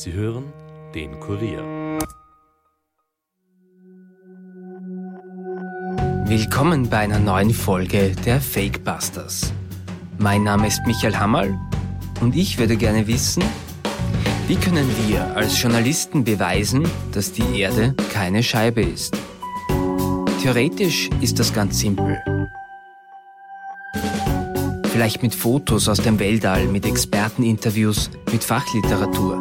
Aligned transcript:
Sie 0.00 0.12
hören 0.12 0.44
den 0.94 1.18
Kurier. 1.18 1.58
Willkommen 6.24 6.88
bei 6.88 6.98
einer 6.98 7.18
neuen 7.18 7.50
Folge 7.50 8.12
der 8.24 8.40
Fake 8.40 8.84
Busters. 8.84 9.52
Mein 10.18 10.44
Name 10.44 10.68
ist 10.68 10.80
Michael 10.86 11.16
Hammerl 11.16 11.58
und 12.20 12.36
ich 12.36 12.60
würde 12.60 12.76
gerne 12.76 13.08
wissen, 13.08 13.42
wie 14.46 14.54
können 14.54 14.88
wir 15.08 15.34
als 15.34 15.60
Journalisten 15.60 16.22
beweisen, 16.22 16.88
dass 17.10 17.32
die 17.32 17.58
Erde 17.58 17.96
keine 18.12 18.44
Scheibe 18.44 18.82
ist? 18.82 19.18
Theoretisch 20.40 21.10
ist 21.20 21.40
das 21.40 21.52
ganz 21.52 21.80
simpel. 21.80 22.22
Vielleicht 24.92 25.24
mit 25.24 25.34
Fotos 25.34 25.88
aus 25.88 25.98
dem 25.98 26.20
Weltall, 26.20 26.66
mit 26.66 26.86
Experteninterviews, 26.86 28.10
mit 28.30 28.44
Fachliteratur. 28.44 29.40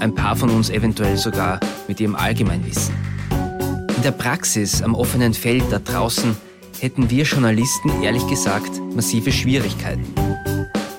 Ein 0.00 0.14
paar 0.14 0.34
von 0.34 0.48
uns 0.48 0.70
eventuell 0.70 1.18
sogar 1.18 1.60
mit 1.86 2.00
ihrem 2.00 2.14
Allgemeinwissen. 2.14 2.94
In 3.94 4.02
der 4.02 4.12
Praxis 4.12 4.82
am 4.82 4.94
offenen 4.94 5.34
Feld 5.34 5.64
da 5.70 5.78
draußen 5.78 6.34
hätten 6.80 7.10
wir 7.10 7.24
Journalisten 7.24 8.02
ehrlich 8.02 8.26
gesagt 8.26 8.70
massive 8.94 9.30
Schwierigkeiten. 9.30 10.06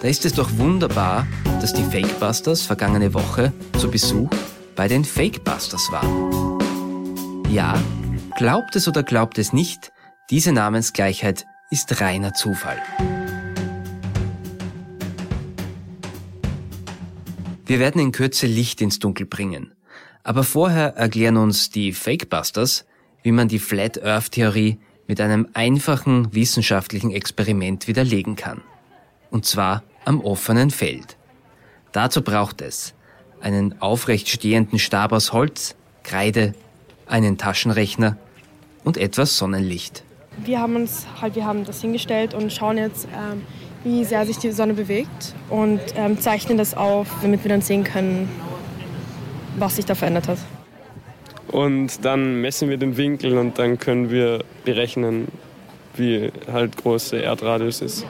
Da 0.02 0.08
ist 0.08 0.24
es 0.26 0.34
doch 0.34 0.56
wunderbar, 0.58 1.26
dass 1.62 1.74
die 1.74 1.84
Fakebusters 1.84 2.62
vergangene 2.62 3.16
Woche 3.16 3.52
zu 3.80 3.90
Besuch 3.90 4.30
bei 4.76 4.88
den 4.88 5.04
Fakebusters 5.04 5.92
waren. 5.92 6.60
Ja, 7.50 7.82
glaubt 8.38 8.76
es 8.76 8.88
oder 8.88 9.02
glaubt 9.02 9.40
es 9.40 9.52
nicht, 9.52 9.92
diese 10.30 10.52
Namensgleichheit 10.52 11.48
ist 11.72 12.02
reiner 12.02 12.34
Zufall. 12.34 12.78
Wir 17.72 17.80
werden 17.80 18.02
in 18.02 18.12
Kürze 18.12 18.48
Licht 18.48 18.82
ins 18.82 19.00
Dunkel 19.00 19.26
bringen. 19.26 19.72
Aber 20.24 20.44
vorher 20.44 20.98
erklären 20.98 21.38
uns 21.38 21.70
die 21.70 21.94
Fakebusters, 21.94 22.86
wie 23.24 23.32
man 23.32 23.48
die 23.48 23.60
Flat 23.60 24.04
Earth 24.04 24.34
Theorie 24.34 24.78
mit 25.08 25.22
einem 25.22 25.48
einfachen 25.54 26.36
wissenschaftlichen 26.36 27.12
Experiment 27.12 27.88
widerlegen 27.88 28.36
kann. 28.36 28.60
Und 29.30 29.46
zwar 29.46 29.84
am 30.04 30.20
offenen 30.20 30.70
Feld. 30.70 31.16
Dazu 31.94 32.22
braucht 32.22 32.60
es 32.60 32.94
einen 33.40 33.82
aufrecht 33.82 34.28
stehenden 34.28 34.78
Stab 34.78 35.14
aus 35.14 35.32
Holz, 35.32 35.78
Kreide, 36.04 36.54
einen 37.06 37.38
Taschenrechner 37.38 38.18
und 38.84 38.98
etwas 38.98 39.38
Sonnenlicht. 39.38 40.04
Wir 40.44 40.60
haben 40.60 40.76
uns 40.76 41.08
halt, 41.22 41.36
wir 41.36 41.46
haben 41.46 41.64
das 41.64 41.80
hingestellt 41.80 42.34
und 42.34 42.52
schauen 42.52 42.78
jetzt, 42.78 43.08
ähm, 43.16 43.44
wie 43.84 44.04
sehr 44.06 44.26
sich 44.26 44.38
die 44.38 44.52
Sonne 44.52 44.74
bewegt 44.74 45.34
und 45.50 45.80
ähm, 45.96 46.20
zeichnen 46.20 46.58
das 46.58 46.76
auf, 46.76 47.08
damit 47.22 47.44
wir 47.44 47.50
dann 47.50 47.62
sehen 47.62 47.84
können, 47.84 48.30
was 49.58 49.76
sich 49.76 49.86
da 49.86 49.96
verändert 49.96 50.28
hat. 50.28 50.38
Und 51.48 52.06
dann 52.06 52.40
messen 52.42 52.70
wir 52.70 52.78
den 52.78 52.96
Winkel 52.96 53.38
und 53.38 53.60
dann 53.60 53.78
können 53.78 54.10
wir 54.10 54.44
berechnen, 54.64 55.28
wie 55.96 56.32
halt 56.52 56.78
groß 56.78 57.10
der 57.10 57.26
Erdradius 57.26 57.82
ist. 57.82 58.06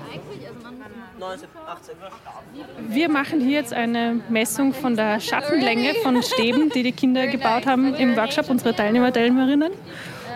Wir 2.90 3.10
machen 3.10 3.40
hier 3.40 3.60
jetzt 3.60 3.74
eine 3.74 4.20
Messung 4.30 4.74
von 4.74 4.96
der 4.96 5.20
Schattenlänge 5.20 5.94
von 6.04 6.22
Stäben, 6.22 6.70
die 6.70 6.84
die 6.84 6.92
Kinder 6.92 7.28
gebaut 7.28 7.66
haben 7.66 7.94
im 7.96 8.16
Workshop, 8.16 8.50
unsere 8.50 8.76
Teilnehmer, 8.76 9.14
Teilnehmerinnen. 9.14 9.72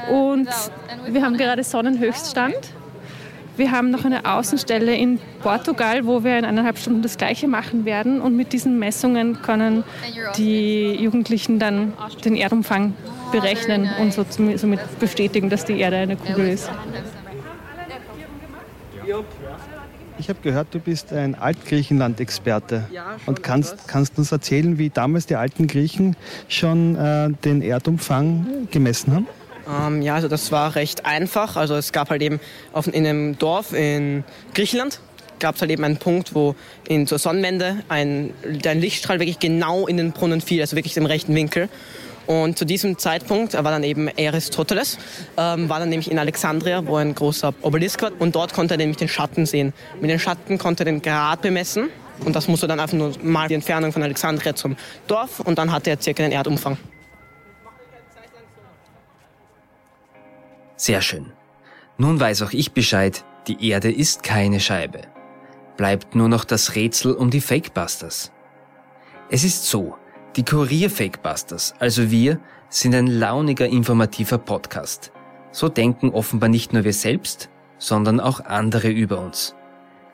Und 0.09 0.49
wir 1.07 1.21
haben 1.23 1.37
gerade 1.37 1.63
Sonnenhöchststand. 1.63 2.55
Wir 3.57 3.71
haben 3.71 3.89
noch 3.89 4.03
eine 4.03 4.25
Außenstelle 4.25 4.95
in 4.95 5.19
Portugal, 5.41 6.05
wo 6.05 6.23
wir 6.23 6.37
in 6.37 6.45
eineinhalb 6.45 6.77
Stunden 6.77 7.01
das 7.01 7.17
Gleiche 7.17 7.47
machen 7.47 7.85
werden. 7.85 8.19
Und 8.19 8.35
mit 8.35 8.51
diesen 8.51 8.79
Messungen 8.79 9.41
können 9.41 9.83
die 10.37 10.93
Jugendlichen 10.95 11.59
dann 11.59 11.93
den 12.23 12.35
Erdumfang 12.35 12.93
berechnen 13.31 13.89
und 13.99 14.13
so 14.13 14.25
somit 14.29 14.79
bestätigen, 14.99 15.49
dass 15.49 15.65
die 15.65 15.79
Erde 15.79 15.97
eine 15.97 16.17
Kugel 16.17 16.49
ist. 16.49 16.69
Ich 20.17 20.29
habe 20.29 20.39
gehört, 20.41 20.67
du 20.71 20.79
bist 20.79 21.11
ein 21.11 21.35
Altgriechenland-Experte 21.35 22.85
und 23.25 23.43
kannst, 23.43 23.87
kannst 23.87 24.17
uns 24.17 24.31
erzählen, 24.31 24.77
wie 24.77 24.89
damals 24.89 25.25
die 25.25 25.35
alten 25.35 25.67
Griechen 25.67 26.15
schon 26.47 26.95
äh, 26.95 27.29
den 27.43 27.61
Erdumfang 27.61 28.67
gemessen 28.71 29.13
haben? 29.13 29.27
Ähm, 29.69 30.01
ja, 30.01 30.15
also 30.15 30.27
das 30.27 30.51
war 30.51 30.75
recht 30.75 31.05
einfach. 31.05 31.55
Also 31.55 31.75
es 31.75 31.91
gab 31.91 32.09
halt 32.09 32.21
eben 32.21 32.39
auf, 32.73 32.87
in 32.87 33.05
einem 33.05 33.37
Dorf 33.37 33.73
in 33.73 34.23
Griechenland 34.53 34.99
gab 35.39 35.55
es 35.55 35.61
halt 35.61 35.69
eben 35.69 35.83
einen 35.83 35.97
Punkt, 35.97 36.33
wo 36.33 36.55
in 36.87 37.07
zur 37.07 37.19
Sonnenwende 37.19 37.83
ein, 37.89 38.33
ein 38.65 38.79
Lichtstrahl 38.79 39.19
wirklich 39.19 39.39
genau 39.39 39.85
in 39.85 39.97
den 39.97 40.13
Brunnen 40.13 40.41
fiel, 40.41 40.61
also 40.61 40.75
wirklich 40.75 40.95
im 40.97 41.05
rechten 41.05 41.35
Winkel. 41.35 41.69
Und 42.25 42.57
zu 42.57 42.65
diesem 42.65 42.97
Zeitpunkt 42.97 43.53
war 43.53 43.63
dann 43.63 43.83
eben 43.83 44.09
Aristoteles, 44.17 44.97
ähm, 45.37 45.69
war 45.69 45.79
dann 45.79 45.89
nämlich 45.89 46.09
in 46.09 46.17
Alexandria, 46.17 46.85
wo 46.87 46.95
ein 46.95 47.13
großer 47.13 47.53
Obelisk 47.61 48.01
war. 48.01 48.11
Und 48.17 48.35
dort 48.35 48.53
konnte 48.53 48.73
er 48.73 48.77
nämlich 48.77 48.97
den 48.97 49.07
Schatten 49.07 49.45
sehen. 49.45 49.73
Mit 50.01 50.09
den 50.09 50.19
Schatten 50.19 50.57
konnte 50.57 50.81
er 50.83 50.85
den 50.85 51.01
Grad 51.01 51.41
bemessen. 51.41 51.89
Und 52.23 52.35
das 52.35 52.47
musste 52.47 52.67
dann 52.67 52.79
einfach 52.79 52.97
nur 52.97 53.11
mal 53.21 53.47
die 53.47 53.55
Entfernung 53.55 53.91
von 53.91 54.01
Alexandria 54.01 54.55
zum 54.55 54.75
Dorf. 55.07 55.39
Und 55.41 55.59
dann 55.59 55.71
hatte 55.71 55.91
er 55.91 56.01
circa 56.01 56.23
den 56.23 56.31
Erdumfang. 56.31 56.77
Sehr 60.75 61.01
schön. 61.01 61.31
Nun 61.97 62.19
weiß 62.19 62.41
auch 62.41 62.51
ich 62.51 62.73
Bescheid, 62.73 63.23
die 63.47 63.69
Erde 63.69 63.91
ist 63.91 64.23
keine 64.23 64.59
Scheibe. 64.59 65.01
Bleibt 65.77 66.15
nur 66.15 66.29
noch 66.29 66.45
das 66.45 66.75
Rätsel 66.75 67.13
um 67.13 67.29
die 67.29 67.41
Fakebusters. 67.41 68.31
Es 69.29 69.43
ist 69.43 69.65
so, 69.65 69.95
die 70.35 70.43
Kurier 70.43 70.89
Fakebusters, 70.89 71.73
also 71.79 72.11
wir, 72.11 72.39
sind 72.69 72.93
ein 72.93 73.07
launiger 73.07 73.67
informativer 73.67 74.37
Podcast. 74.37 75.11
So 75.51 75.69
denken 75.69 76.09
offenbar 76.09 76.49
nicht 76.49 76.73
nur 76.73 76.83
wir 76.83 76.93
selbst, 76.93 77.49
sondern 77.77 78.19
auch 78.19 78.41
andere 78.41 78.89
über 78.89 79.19
uns. 79.19 79.55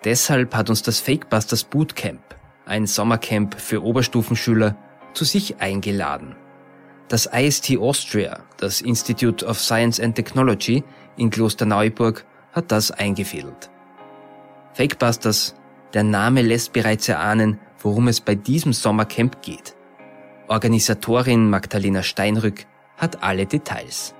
Deshalb 0.03 0.55
hat 0.55 0.69
uns 0.69 0.83
das 0.83 0.99
Fakebusters 0.99 1.63
Bootcamp, 1.63 2.21
ein 2.65 2.85
Sommercamp 2.85 3.59
für 3.59 3.83
Oberstufenschüler, 3.83 4.75
zu 5.13 5.25
sich 5.25 5.59
eingeladen. 5.59 6.35
Das 7.11 7.25
IST 7.25 7.77
Austria, 7.77 8.39
das 8.55 8.79
Institute 8.79 9.45
of 9.45 9.59
Science 9.59 9.99
and 9.99 10.15
Technology 10.15 10.81
in 11.17 11.29
Klosterneuburg, 11.29 12.23
hat 12.53 12.71
das 12.71 12.89
eingefädelt. 12.89 13.69
Fakebusters, 14.71 15.53
der 15.93 16.03
Name 16.03 16.41
lässt 16.41 16.71
bereits 16.71 17.09
erahnen, 17.09 17.59
worum 17.81 18.07
es 18.07 18.21
bei 18.21 18.35
diesem 18.35 18.71
Sommercamp 18.71 19.41
geht. 19.41 19.75
Organisatorin 20.47 21.49
Magdalena 21.49 22.01
Steinrück 22.01 22.65
hat 22.95 23.21
alle 23.21 23.45
Details. 23.45 24.15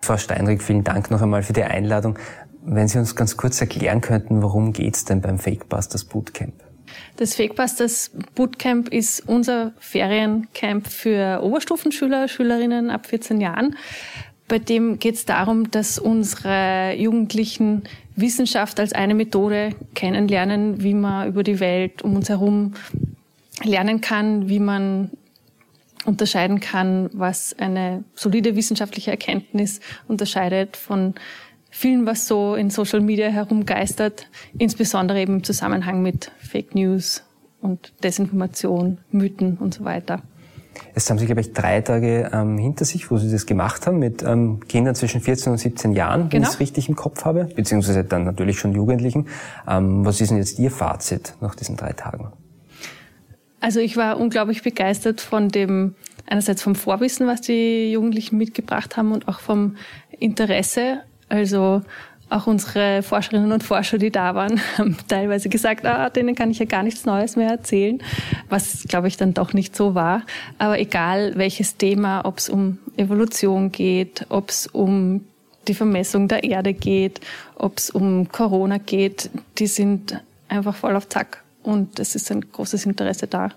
Frau 0.00 0.16
Steinrück, 0.16 0.62
vielen 0.62 0.82
Dank 0.82 1.10
noch 1.10 1.20
einmal 1.20 1.42
für 1.42 1.52
die 1.52 1.64
Einladung. 1.64 2.18
Wenn 2.62 2.88
Sie 2.88 2.98
uns 2.98 3.14
ganz 3.14 3.36
kurz 3.36 3.60
erklären 3.60 4.00
könnten, 4.00 4.42
worum 4.42 4.72
geht's 4.72 5.04
denn 5.04 5.20
beim 5.20 5.38
Fakebusters 5.38 6.04
Bootcamp? 6.06 6.69
Das 7.16 7.34
Fakebusters 7.34 8.10
Bootcamp 8.34 8.88
ist 8.88 9.28
unser 9.28 9.72
Feriencamp 9.78 10.88
für 10.88 11.42
Oberstufenschüler, 11.42 12.28
Schülerinnen 12.28 12.90
ab 12.90 13.06
14 13.06 13.40
Jahren. 13.40 13.76
Bei 14.48 14.58
dem 14.58 14.98
geht 14.98 15.14
es 15.14 15.26
darum, 15.26 15.70
dass 15.70 15.98
unsere 15.98 16.94
Jugendlichen 16.96 17.84
Wissenschaft 18.16 18.80
als 18.80 18.92
eine 18.92 19.14
Methode 19.14 19.70
kennenlernen, 19.94 20.82
wie 20.82 20.94
man 20.94 21.28
über 21.28 21.42
die 21.42 21.60
Welt 21.60 22.02
um 22.02 22.16
uns 22.16 22.28
herum 22.28 22.74
lernen 23.62 24.00
kann, 24.00 24.48
wie 24.48 24.58
man 24.58 25.10
unterscheiden 26.04 26.60
kann, 26.60 27.10
was 27.12 27.54
eine 27.58 28.04
solide 28.14 28.56
wissenschaftliche 28.56 29.10
Erkenntnis 29.10 29.80
unterscheidet 30.08 30.76
von 30.76 31.14
vielen, 31.70 32.06
was 32.06 32.26
so 32.26 32.54
in 32.54 32.70
Social 32.70 33.00
Media 33.00 33.28
herumgeistert, 33.28 34.28
insbesondere 34.58 35.20
eben 35.20 35.36
im 35.36 35.44
Zusammenhang 35.44 36.02
mit 36.02 36.32
Fake 36.38 36.74
News 36.74 37.22
und 37.60 37.92
Desinformation, 38.02 38.98
Mythen 39.10 39.56
und 39.58 39.74
so 39.74 39.84
weiter. 39.84 40.22
Jetzt 40.94 41.10
haben 41.10 41.18
Sie, 41.18 41.26
glaube 41.26 41.40
ich, 41.40 41.52
drei 41.52 41.80
Tage 41.80 42.30
ähm, 42.32 42.58
hinter 42.58 42.84
sich, 42.84 43.10
wo 43.10 43.18
Sie 43.18 43.30
das 43.30 43.46
gemacht 43.46 43.86
haben, 43.86 43.98
mit 43.98 44.22
ähm, 44.22 44.60
Kindern 44.68 44.94
zwischen 44.94 45.20
14 45.20 45.52
und 45.52 45.58
17 45.58 45.92
Jahren, 45.92 46.22
wenn 46.22 46.28
genau. 46.30 46.48
ich 46.48 46.54
es 46.54 46.60
richtig 46.60 46.88
im 46.88 46.96
Kopf 46.96 47.24
habe, 47.24 47.44
beziehungsweise 47.44 48.04
dann 48.04 48.24
natürlich 48.24 48.58
schon 48.58 48.72
Jugendlichen. 48.72 49.28
Ähm, 49.68 50.04
was 50.04 50.20
ist 50.20 50.30
denn 50.30 50.38
jetzt 50.38 50.58
Ihr 50.58 50.70
Fazit 50.70 51.34
nach 51.40 51.54
diesen 51.54 51.76
drei 51.76 51.92
Tagen? 51.92 52.32
Also 53.60 53.80
ich 53.80 53.96
war 53.96 54.18
unglaublich 54.18 54.62
begeistert 54.62 55.20
von 55.20 55.50
dem, 55.50 55.94
einerseits 56.26 56.62
vom 56.62 56.74
Vorwissen, 56.74 57.26
was 57.26 57.42
die 57.42 57.92
Jugendlichen 57.92 58.38
mitgebracht 58.38 58.96
haben 58.96 59.12
und 59.12 59.28
auch 59.28 59.40
vom 59.40 59.76
Interesse 60.18 61.02
also 61.30 61.82
auch 62.28 62.46
unsere 62.46 63.02
Forscherinnen 63.02 63.50
und 63.50 63.64
Forscher, 63.64 63.98
die 63.98 64.10
da 64.10 64.34
waren, 64.34 64.60
haben 64.78 64.96
teilweise 65.08 65.48
gesagt, 65.48 65.84
ah, 65.84 66.10
denen 66.10 66.34
kann 66.34 66.50
ich 66.50 66.58
ja 66.58 66.64
gar 66.64 66.82
nichts 66.82 67.04
Neues 67.04 67.36
mehr 67.36 67.50
erzählen, 67.50 68.00
was, 68.48 68.84
glaube 68.88 69.08
ich, 69.08 69.16
dann 69.16 69.34
doch 69.34 69.52
nicht 69.52 69.74
so 69.74 69.94
war. 69.94 70.22
Aber 70.58 70.78
egal 70.78 71.32
welches 71.36 71.76
Thema, 71.76 72.24
ob 72.24 72.38
es 72.38 72.48
um 72.48 72.78
Evolution 72.96 73.72
geht, 73.72 74.26
ob 74.28 74.50
es 74.50 74.66
um 74.68 75.24
die 75.66 75.74
Vermessung 75.74 76.28
der 76.28 76.44
Erde 76.44 76.72
geht, 76.72 77.20
ob 77.56 77.78
es 77.78 77.90
um 77.90 78.28
Corona 78.28 78.78
geht, 78.78 79.30
die 79.58 79.66
sind 79.66 80.20
einfach 80.48 80.74
voll 80.74 80.96
auf 80.96 81.08
Zack 81.08 81.42
und 81.62 81.98
es 81.98 82.14
ist 82.14 82.30
ein 82.30 82.40
großes 82.40 82.86
Interesse 82.86 83.26
da. 83.26 83.50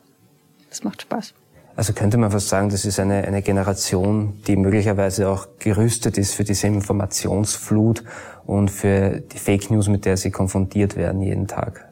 Das 0.70 0.84
macht 0.84 1.04
Spaß. 1.04 1.34
Also 1.76 1.94
könnte 1.94 2.18
man 2.18 2.30
fast 2.30 2.50
sagen, 2.50 2.70
das 2.70 2.86
ist 2.86 3.00
eine, 3.00 3.26
eine 3.26 3.42
Generation, 3.42 4.40
die 4.46 4.56
möglicherweise 4.56 5.28
auch 5.28 5.48
gerüstet 5.58 6.18
ist 6.18 6.36
für 6.36 6.44
diese 6.44 6.68
Informationsflut 6.68 8.04
und 8.46 8.70
für 8.70 9.22
die 9.22 9.40
Fake 9.40 9.72
News, 9.72 9.88
mit 9.88 10.06
der 10.06 10.18
sie 10.18 10.30
konfrontiert 10.30 10.96
werden 10.96 11.22
jeden 11.22 11.48
Tag. 11.48 11.92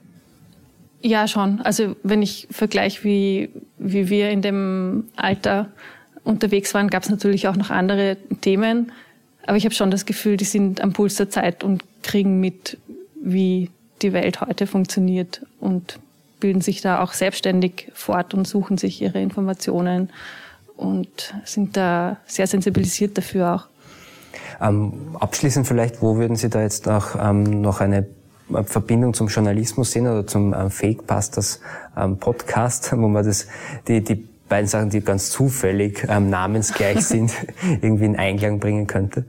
Ja, 1.01 1.27
schon. 1.27 1.61
Also 1.61 1.95
wenn 2.03 2.21
ich 2.21 2.47
vergleiche, 2.51 3.03
wie, 3.03 3.49
wie 3.79 4.09
wir 4.09 4.29
in 4.29 4.43
dem 4.43 5.05
Alter 5.15 5.69
unterwegs 6.23 6.75
waren, 6.75 6.89
gab 6.89 7.01
es 7.03 7.09
natürlich 7.09 7.47
auch 7.47 7.55
noch 7.55 7.71
andere 7.71 8.17
Themen. 8.41 8.91
Aber 9.47 9.57
ich 9.57 9.65
habe 9.65 9.73
schon 9.73 9.89
das 9.89 10.05
Gefühl, 10.05 10.37
die 10.37 10.45
sind 10.45 10.81
am 10.81 10.93
Puls 10.93 11.15
der 11.15 11.31
Zeit 11.31 11.63
und 11.63 11.83
kriegen 12.03 12.39
mit, 12.39 12.77
wie 13.19 13.71
die 14.03 14.13
Welt 14.13 14.41
heute 14.41 14.67
funktioniert 14.67 15.43
und 15.59 15.99
bilden 16.41 16.59
sich 16.59 16.81
da 16.81 17.01
auch 17.01 17.13
selbstständig 17.13 17.89
fort 17.93 18.33
und 18.33 18.45
suchen 18.45 18.77
sich 18.77 19.01
ihre 19.01 19.21
Informationen 19.21 20.09
und 20.75 21.33
sind 21.45 21.77
da 21.77 22.17
sehr 22.25 22.47
sensibilisiert 22.47 23.17
dafür 23.17 23.55
auch. 23.55 23.67
Ähm, 24.59 25.15
abschließend 25.19 25.65
vielleicht, 25.65 26.01
wo 26.01 26.17
würden 26.17 26.35
Sie 26.35 26.49
da 26.49 26.61
jetzt 26.61 26.85
noch, 26.85 27.15
ähm, 27.15 27.61
noch 27.61 27.79
eine 27.79 28.07
Verbindung 28.65 29.13
zum 29.13 29.27
Journalismus 29.27 29.91
sehen 29.91 30.07
oder 30.07 30.27
zum 30.27 30.53
ähm, 30.53 30.69
Fake 30.69 31.07
Pastors 31.07 31.61
ähm, 31.95 32.17
Podcast, 32.17 32.91
wo 32.97 33.07
man 33.07 33.25
das, 33.25 33.47
die, 33.87 34.03
die 34.03 34.27
beiden 34.49 34.67
Sachen, 34.67 34.89
die 34.89 35.01
ganz 35.01 35.29
zufällig 35.29 36.05
ähm, 36.09 36.29
namensgleich 36.29 37.01
sind, 37.05 37.31
irgendwie 37.81 38.05
in 38.05 38.17
Einklang 38.17 38.59
bringen 38.59 38.87
könnte? 38.87 39.25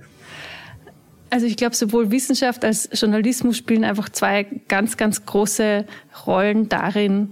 Also 1.33 1.47
ich 1.47 1.57
glaube, 1.57 1.75
sowohl 1.75 2.11
Wissenschaft 2.11 2.63
als 2.63 2.91
Journalismus 2.93 3.57
spielen 3.57 3.85
einfach 3.85 4.11
zwei 4.11 4.45
ganz, 4.69 4.99
ganz 4.99 5.25
große 5.25 5.87
Rollen 6.27 6.69
darin, 6.69 7.31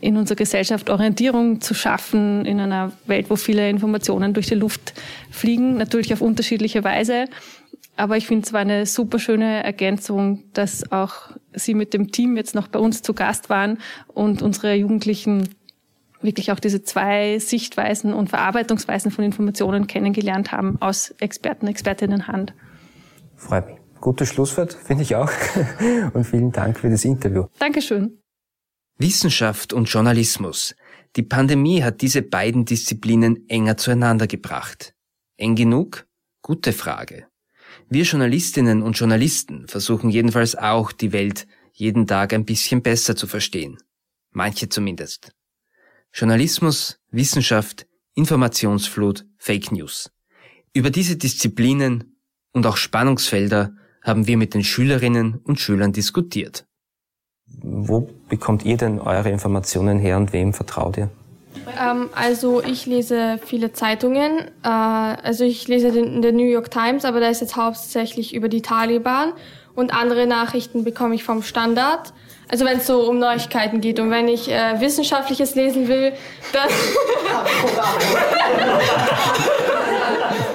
in 0.00 0.16
unserer 0.16 0.36
Gesellschaft 0.36 0.88
Orientierung 0.88 1.60
zu 1.60 1.74
schaffen 1.74 2.46
in 2.46 2.58
einer 2.58 2.92
Welt, 3.04 3.28
wo 3.28 3.36
viele 3.36 3.68
Informationen 3.68 4.32
durch 4.32 4.46
die 4.46 4.54
Luft 4.54 4.94
fliegen, 5.30 5.76
natürlich 5.76 6.14
auf 6.14 6.22
unterschiedliche 6.22 6.84
Weise. 6.84 7.26
Aber 7.96 8.16
ich 8.16 8.26
finde 8.26 8.46
es 8.46 8.54
war 8.54 8.62
eine 8.62 8.86
super 8.86 9.18
schöne 9.18 9.62
Ergänzung, 9.62 10.44
dass 10.54 10.90
auch 10.90 11.32
Sie 11.52 11.74
mit 11.74 11.92
dem 11.92 12.12
Team 12.12 12.38
jetzt 12.38 12.54
noch 12.54 12.68
bei 12.68 12.78
uns 12.78 13.02
zu 13.02 13.12
Gast 13.12 13.50
waren 13.50 13.76
und 14.08 14.40
unsere 14.40 14.72
Jugendlichen 14.72 15.50
wirklich 16.22 16.50
auch 16.50 16.60
diese 16.60 16.82
zwei 16.82 17.38
Sichtweisen 17.40 18.14
und 18.14 18.30
Verarbeitungsweisen 18.30 19.10
von 19.10 19.22
Informationen 19.22 19.86
kennengelernt 19.86 20.50
haben 20.50 20.80
aus 20.80 21.10
Experten, 21.20 21.66
Expertinnen 21.66 22.26
Hand. 22.26 22.54
Freut 23.36 23.66
mich. 23.66 23.78
Gutes 24.00 24.28
Schlusswort, 24.28 24.74
finde 24.74 25.02
ich 25.02 25.14
auch. 25.14 25.30
Und 26.12 26.24
vielen 26.24 26.52
Dank 26.52 26.78
für 26.78 26.90
das 26.90 27.04
Interview. 27.04 27.46
Dankeschön. 27.58 28.18
Wissenschaft 28.98 29.72
und 29.72 29.86
Journalismus. 29.86 30.76
Die 31.16 31.22
Pandemie 31.22 31.82
hat 31.82 32.00
diese 32.00 32.22
beiden 32.22 32.64
Disziplinen 32.64 33.48
enger 33.48 33.76
zueinander 33.76 34.28
gebracht. 34.28 34.94
Eng 35.36 35.56
genug? 35.56 36.06
Gute 36.42 36.72
Frage. 36.72 37.26
Wir 37.88 38.04
Journalistinnen 38.04 38.82
und 38.82 38.98
Journalisten 38.98 39.66
versuchen 39.66 40.10
jedenfalls 40.10 40.54
auch, 40.54 40.92
die 40.92 41.12
Welt 41.12 41.46
jeden 41.72 42.06
Tag 42.06 42.32
ein 42.32 42.44
bisschen 42.44 42.82
besser 42.82 43.16
zu 43.16 43.26
verstehen. 43.26 43.78
Manche 44.30 44.68
zumindest. 44.68 45.32
Journalismus, 46.12 47.00
Wissenschaft, 47.10 47.86
Informationsflut, 48.14 49.26
Fake 49.38 49.72
News. 49.72 50.12
Über 50.72 50.90
diese 50.90 51.16
Disziplinen 51.16 52.13
und 52.54 52.66
auch 52.66 52.78
Spannungsfelder 52.78 53.72
haben 54.02 54.26
wir 54.26 54.38
mit 54.38 54.54
den 54.54 54.64
Schülerinnen 54.64 55.40
und 55.44 55.60
Schülern 55.60 55.92
diskutiert. 55.92 56.64
Wo 57.62 58.08
bekommt 58.28 58.64
ihr 58.64 58.76
denn 58.76 59.00
eure 59.00 59.30
Informationen 59.30 59.98
her 59.98 60.16
und 60.16 60.32
wem 60.32 60.54
vertraut 60.54 60.96
ihr? 60.96 61.10
Ähm, 61.80 62.08
also 62.14 62.62
ich 62.62 62.86
lese 62.86 63.38
viele 63.44 63.72
Zeitungen. 63.72 64.50
Äh, 64.62 64.68
also 64.68 65.44
ich 65.44 65.68
lese 65.68 65.92
den, 65.92 66.22
den 66.22 66.36
New 66.36 66.48
York 66.48 66.70
Times, 66.70 67.04
aber 67.04 67.20
da 67.20 67.28
ist 67.28 67.40
jetzt 67.40 67.56
hauptsächlich 67.56 68.34
über 68.34 68.48
die 68.48 68.62
Taliban. 68.62 69.32
Und 69.74 69.92
andere 69.92 70.26
Nachrichten 70.26 70.84
bekomme 70.84 71.14
ich 71.14 71.24
vom 71.24 71.42
Standard. 71.42 72.12
Also 72.48 72.64
wenn 72.64 72.78
es 72.78 72.86
so 72.86 73.08
um 73.08 73.18
Neuigkeiten 73.18 73.80
geht 73.80 73.98
und 73.98 74.10
wenn 74.10 74.28
ich 74.28 74.50
äh, 74.50 74.80
Wissenschaftliches 74.80 75.54
lesen 75.54 75.88
will, 75.88 76.12
dann... 76.52 76.68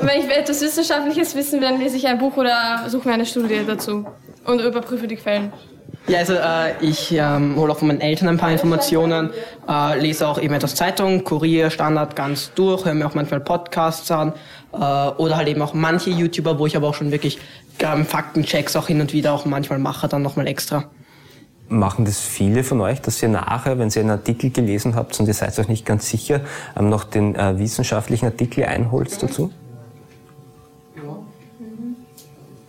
wenn 0.02 0.22
ich 0.22 0.30
etwas 0.30 0.62
Wissenschaftliches 0.62 1.36
wissen 1.36 1.62
will, 1.62 1.68
dann 1.68 1.80
lese 1.80 1.98
ich 1.98 2.08
ein 2.08 2.18
Buch 2.18 2.38
oder 2.38 2.84
suche 2.88 3.08
mir 3.08 3.14
eine 3.16 3.26
Studie 3.26 3.62
dazu 3.66 4.06
und 4.46 4.62
überprüfe 4.62 5.08
die 5.08 5.16
Quellen. 5.16 5.52
Ja, 6.08 6.20
also 6.20 6.34
äh, 6.34 6.74
ich 6.82 7.12
ähm, 7.12 7.56
hole 7.56 7.72
auch 7.72 7.78
von 7.78 7.88
meinen 7.88 8.02
Eltern 8.02 8.30
ein 8.30 8.38
paar 8.38 8.52
Informationen, 8.52 9.30
äh, 9.68 10.00
lese 10.00 10.28
auch 10.28 10.42
eben 10.42 10.54
etwas 10.54 10.76
Zeitung, 10.76 11.24
Kurier, 11.24 11.70
Standard 11.70 12.16
ganz 12.16 12.52
durch, 12.56 12.86
höre 12.86 12.94
mir 12.94 13.06
auch 13.06 13.14
manchmal 13.14 13.40
Podcasts 13.42 14.10
an 14.10 14.34
äh, 14.74 14.78
oder 14.78 15.38
halt 15.38 15.48
eben 15.48 15.62
auch 15.62 15.74
manche 15.74 16.10
YouTuber, 16.10 16.58
wo 16.58 16.66
ich 16.66 16.76
aber 16.76 16.88
auch 16.88 16.96
schon 16.96 17.12
wirklich 17.12 17.38
ähm, 17.80 18.06
Faktenchecks 18.06 18.76
auch 18.76 18.88
hin 18.88 19.02
und 19.02 19.14
wieder 19.14 19.34
auch 19.34 19.46
manchmal 19.46 19.80
mache, 19.80 20.08
dann 20.08 20.22
nochmal 20.22 20.48
extra. 20.48 20.86
Machen 21.68 22.06
das 22.06 22.20
viele 22.20 22.64
von 22.64 22.82
euch, 22.82 23.02
dass 23.02 23.22
ihr 23.22 23.30
nachher, 23.30 23.78
wenn 23.78 23.90
ihr 23.90 24.02
einen 24.02 24.10
Artikel 24.10 24.50
gelesen 24.50 24.96
habt 24.96 25.20
und 25.20 25.28
ihr 25.28 25.36
seid 25.36 25.60
euch 25.60 25.68
nicht 25.68 25.86
ganz 25.86 26.10
sicher, 26.10 26.42
ähm, 26.76 26.90
noch 26.90 27.04
den 27.04 27.36
äh, 27.36 27.60
wissenschaftlichen 27.60 28.26
Artikel 28.26 28.64
einholt 28.66 29.22
dazu? 29.22 29.52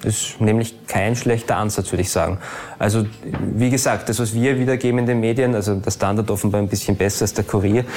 Ist 0.04 0.40
nämlich 0.40 0.86
kein 0.86 1.14
schlechter 1.16 1.56
Ansatz, 1.56 1.92
würde 1.92 2.02
ich 2.02 2.10
sagen. 2.10 2.38
Also, 2.78 3.06
wie 3.54 3.70
gesagt, 3.70 4.08
das, 4.08 4.18
was 4.18 4.34
wir 4.34 4.58
wiedergeben 4.58 5.00
in 5.00 5.06
den 5.06 5.20
Medien, 5.20 5.54
also 5.54 5.74
der 5.74 5.90
Standard 5.90 6.30
offenbar 6.30 6.60
ein 6.60 6.68
bisschen 6.68 6.96
besser 6.96 7.22
als 7.22 7.34
der 7.34 7.44
Kurier. 7.44 7.84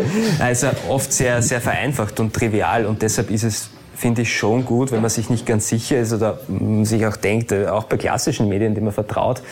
also 0.38 0.68
oft 0.88 1.12
sehr, 1.12 1.42
sehr 1.42 1.60
vereinfacht 1.60 2.20
und 2.20 2.32
trivial 2.32 2.86
und 2.86 3.02
deshalb 3.02 3.30
ist 3.30 3.44
es 3.44 3.70
finde 3.94 4.22
ich 4.22 4.36
schon 4.36 4.64
gut, 4.64 4.92
wenn 4.92 5.00
man 5.00 5.10
sich 5.10 5.30
nicht 5.30 5.46
ganz 5.46 5.68
sicher 5.68 5.98
ist 6.00 6.12
oder 6.12 6.38
sich 6.82 7.06
auch 7.06 7.16
denkt, 7.16 7.52
äh, 7.52 7.68
auch 7.68 7.84
bei 7.84 7.96
klassischen 7.96 8.48
Medien, 8.48 8.74
denen 8.74 8.86
man 8.86 8.94
vertraut, 8.94 9.42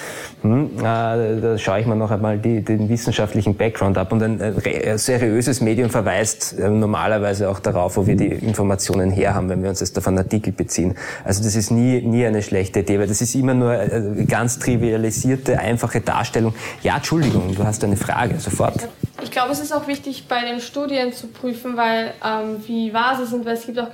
hm, 0.43 0.79
äh, 0.79 0.83
da 0.83 1.59
schaue 1.59 1.81
ich 1.81 1.87
mir 1.87 1.97
noch 1.97 2.11
einmal 2.11 2.39
die, 2.39 2.63
den 2.63 2.89
wissenschaftlichen 2.89 3.55
Background 3.55 3.99
ab. 3.99 4.13
Und 4.13 4.23
ein, 4.23 4.41
ein 4.41 4.99
seriöses 4.99 5.61
Medium 5.61 5.91
verweist 5.91 6.59
äh, 6.59 6.69
normalerweise 6.69 7.49
auch 7.49 7.61
darauf, 7.61 7.97
wo 7.97 8.07
wir 8.07 8.17
die 8.17 8.29
Informationen 8.29 9.11
her 9.11 9.35
haben, 9.35 9.49
wenn 9.49 9.63
wir 9.63 9.71
uns 9.71 9.81
jetzt 9.81 9.97
auf 9.99 10.07
einen 10.09 10.19
Artikel 10.19 10.53
beziehen. 10.53 10.95
Also 11.25 11.43
das 11.43 11.55
ist 11.55 11.71
nie, 11.71 12.01
nie 12.03 12.25
eine 12.27 12.43
schlechte 12.43 12.81
Idee, 12.81 12.99
weil 12.99 13.07
das 13.07 13.21
ist 13.21 13.35
immer 13.35 13.55
nur 13.55 13.71
eine 13.71 14.25
ganz 14.27 14.59
trivialisierte, 14.59 15.59
einfache 15.59 16.01
Darstellung. 16.01 16.55
Ja, 16.83 16.97
Entschuldigung, 16.97 17.55
du 17.55 17.65
hast 17.65 17.85
eine 17.85 17.97
Frage, 17.97 18.39
sofort. 18.39 18.89
Ich 19.23 19.31
glaube, 19.31 19.53
es 19.53 19.61
ist 19.61 19.73
auch 19.73 19.87
wichtig, 19.87 20.27
bei 20.29 20.45
den 20.45 20.61
Studien 20.61 21.13
zu 21.13 21.27
prüfen, 21.27 21.77
weil 21.77 22.15
ähm, 22.25 22.63
wie 22.67 22.93
wahr 22.95 23.17
sie 23.17 23.27
sind, 23.27 23.45
weil 23.45 23.55
es 23.55 23.67
gibt 23.67 23.79
auch 23.79 23.89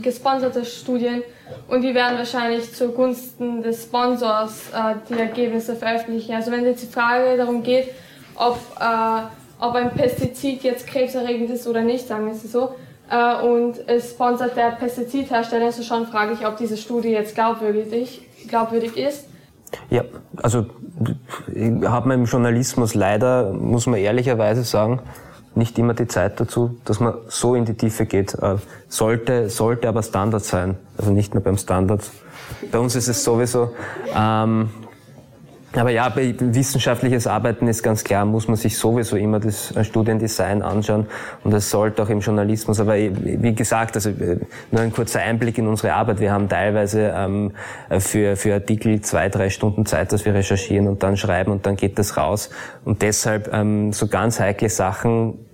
gesponserte 0.00 0.64
Studien 0.64 1.22
und 1.68 1.82
die 1.82 1.94
werden 1.94 2.16
wahrscheinlich 2.16 2.74
zugunsten 2.74 3.62
des 3.62 3.82
Sponsors 3.84 4.70
äh, 4.70 4.94
die 5.08 5.18
Ergebnisse 5.18 5.76
veröffentlichen. 5.76 6.34
Also 6.34 6.50
wenn 6.50 6.64
jetzt 6.64 6.82
die 6.82 6.92
Frage 6.92 7.36
darum 7.36 7.62
geht, 7.62 7.88
ob, 8.34 8.58
äh, 8.80 9.22
ob 9.58 9.74
ein 9.74 9.90
Pestizid 9.90 10.62
jetzt 10.62 10.86
krebserregend 10.86 11.50
ist 11.50 11.66
oder 11.66 11.82
nicht, 11.82 12.08
sagen 12.08 12.26
wir 12.26 12.32
es 12.32 12.50
so, 12.50 12.74
äh, 13.10 13.42
und 13.42 13.86
es 13.86 14.10
sponsert 14.10 14.56
der 14.56 14.70
Pestizidhersteller, 14.72 15.72
so 15.72 15.82
schon 15.82 16.06
frage 16.06 16.32
ich, 16.32 16.46
ob 16.46 16.56
diese 16.56 16.76
Studie 16.76 17.10
jetzt 17.10 17.34
glaubwürdig, 17.34 18.22
glaubwürdig 18.48 18.96
ist. 18.96 19.26
Ja, 19.90 20.04
also 20.42 20.66
hat 21.84 22.06
man 22.06 22.20
im 22.20 22.24
Journalismus 22.26 22.94
leider, 22.94 23.52
muss 23.52 23.86
man 23.86 23.98
ehrlicherweise 23.98 24.64
sagen, 24.64 25.00
nicht 25.54 25.78
immer 25.78 25.94
die 25.94 26.06
Zeit 26.06 26.38
dazu, 26.40 26.78
dass 26.84 27.00
man 27.00 27.14
so 27.28 27.54
in 27.54 27.64
die 27.64 27.74
Tiefe 27.74 28.06
geht. 28.06 28.34
Äh, 28.34 28.56
sollte, 28.88 29.48
sollte 29.48 29.88
aber 29.88 30.02
Standard 30.02 30.44
sein. 30.44 30.76
Also 30.96 31.10
nicht 31.10 31.34
nur 31.34 31.42
beim 31.42 31.56
Standard. 31.56 32.02
Bei 32.70 32.78
uns 32.78 32.94
ist 32.94 33.08
es 33.08 33.24
sowieso. 33.24 33.72
Ähm, 34.14 34.70
aber 35.72 35.90
ja, 35.90 36.08
bei 36.08 36.34
wissenschaftliches 36.38 37.28
Arbeiten 37.28 37.68
ist 37.68 37.82
ganz 37.82 38.02
klar, 38.02 38.24
muss 38.24 38.48
man 38.48 38.56
sich 38.56 38.76
sowieso 38.76 39.16
immer 39.16 39.38
das 39.38 39.74
äh, 39.76 39.84
Studiendesign 39.84 40.62
anschauen 40.62 41.06
und 41.44 41.52
das 41.52 41.70
sollte 41.70 42.02
auch 42.02 42.08
im 42.08 42.20
Journalismus. 42.20 42.80
Aber 42.80 42.96
wie 42.96 43.54
gesagt, 43.54 43.94
also 43.94 44.10
äh, 44.10 44.40
nur 44.72 44.80
ein 44.80 44.92
kurzer 44.92 45.20
Einblick 45.20 45.58
in 45.58 45.68
unsere 45.68 45.92
Arbeit. 45.94 46.18
Wir 46.18 46.32
haben 46.32 46.48
teilweise 46.48 47.12
ähm, 47.14 47.52
für, 47.98 48.36
für 48.36 48.54
Artikel 48.54 49.00
zwei, 49.02 49.28
drei 49.28 49.48
Stunden 49.50 49.86
Zeit, 49.86 50.12
dass 50.12 50.24
wir 50.24 50.34
recherchieren 50.34 50.88
und 50.88 51.02
dann 51.02 51.16
schreiben 51.16 51.52
und 51.52 51.66
dann 51.66 51.76
geht 51.76 51.98
das 51.98 52.16
raus. 52.16 52.50
Und 52.84 53.02
deshalb 53.02 53.52
ähm, 53.52 53.92
so 53.92 54.08
ganz 54.08 54.40
heikle 54.40 54.70
Sachen 54.70 55.49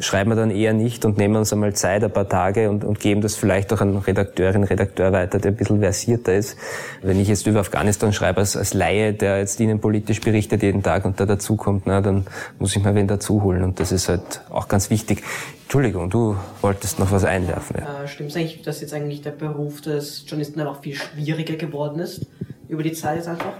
schreiben 0.00 0.30
wir 0.30 0.36
dann 0.36 0.50
eher 0.50 0.72
nicht 0.72 1.04
und 1.04 1.18
nehmen 1.18 1.36
uns 1.36 1.52
einmal 1.52 1.74
Zeit, 1.74 2.02
ein 2.04 2.12
paar 2.12 2.28
Tage 2.28 2.70
und, 2.70 2.84
und 2.84 3.00
geben 3.00 3.20
das 3.20 3.36
vielleicht 3.36 3.72
auch 3.72 3.80
an 3.80 3.96
Redakteurin, 3.96 4.64
Redakteur 4.64 5.12
weiter, 5.12 5.38
der 5.38 5.52
ein 5.52 5.56
bisschen 5.56 5.80
versierter 5.80 6.34
ist. 6.34 6.56
Wenn 7.02 7.20
ich 7.20 7.28
jetzt 7.28 7.46
über 7.46 7.60
Afghanistan 7.60 8.12
schreibe 8.12 8.40
als, 8.40 8.56
als 8.56 8.74
Laie, 8.74 9.12
der 9.12 9.38
jetzt 9.38 9.60
innenpolitisch 9.60 10.20
berichtet 10.20 10.62
jeden 10.62 10.82
Tag 10.82 11.04
und 11.04 11.20
da 11.20 11.26
dazukommt, 11.26 11.84
na, 11.86 12.00
dann 12.00 12.26
muss 12.58 12.74
ich 12.76 12.82
mal 12.82 12.94
wen 12.94 13.08
dazuholen 13.08 13.62
und 13.62 13.80
das 13.80 13.92
ist 13.92 14.08
halt 14.08 14.42
auch 14.50 14.68
ganz 14.68 14.90
wichtig. 14.90 15.22
Entschuldigung, 15.62 16.10
du 16.10 16.36
wolltest 16.60 16.98
noch 16.98 17.10
was 17.10 17.24
einwerfen. 17.24 17.76
Ja. 17.80 18.04
Äh, 18.04 18.08
Stimmt 18.08 18.30
es 18.30 18.36
eigentlich, 18.36 18.62
dass 18.62 18.80
jetzt 18.80 18.94
eigentlich 18.94 19.22
der 19.22 19.32
Beruf 19.32 19.80
des 19.80 20.24
Journalisten 20.26 20.60
einfach 20.60 20.80
viel 20.80 20.94
schwieriger 20.94 21.56
geworden 21.56 22.00
ist 22.00 22.26
über 22.68 22.82
die 22.82 22.92
Zeit 22.92 23.16
jetzt 23.16 23.28
einfach? 23.28 23.52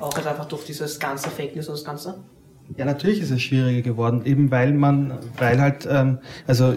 Auch 0.00 0.14
halt 0.14 0.26
einfach 0.26 0.46
durch 0.46 0.64
dieses 0.64 0.98
ganze 1.00 1.28
Fake 1.28 1.56
News 1.56 1.68
und 1.68 1.74
das 1.74 1.84
Ganze? 1.84 2.14
Ja, 2.76 2.84
natürlich 2.84 3.20
ist 3.20 3.30
es 3.30 3.42
schwieriger 3.42 3.82
geworden, 3.82 4.22
eben 4.24 4.50
weil 4.50 4.72
man, 4.72 5.12
weil 5.38 5.60
halt, 5.60 5.88
ähm, 5.90 6.18
also 6.46 6.74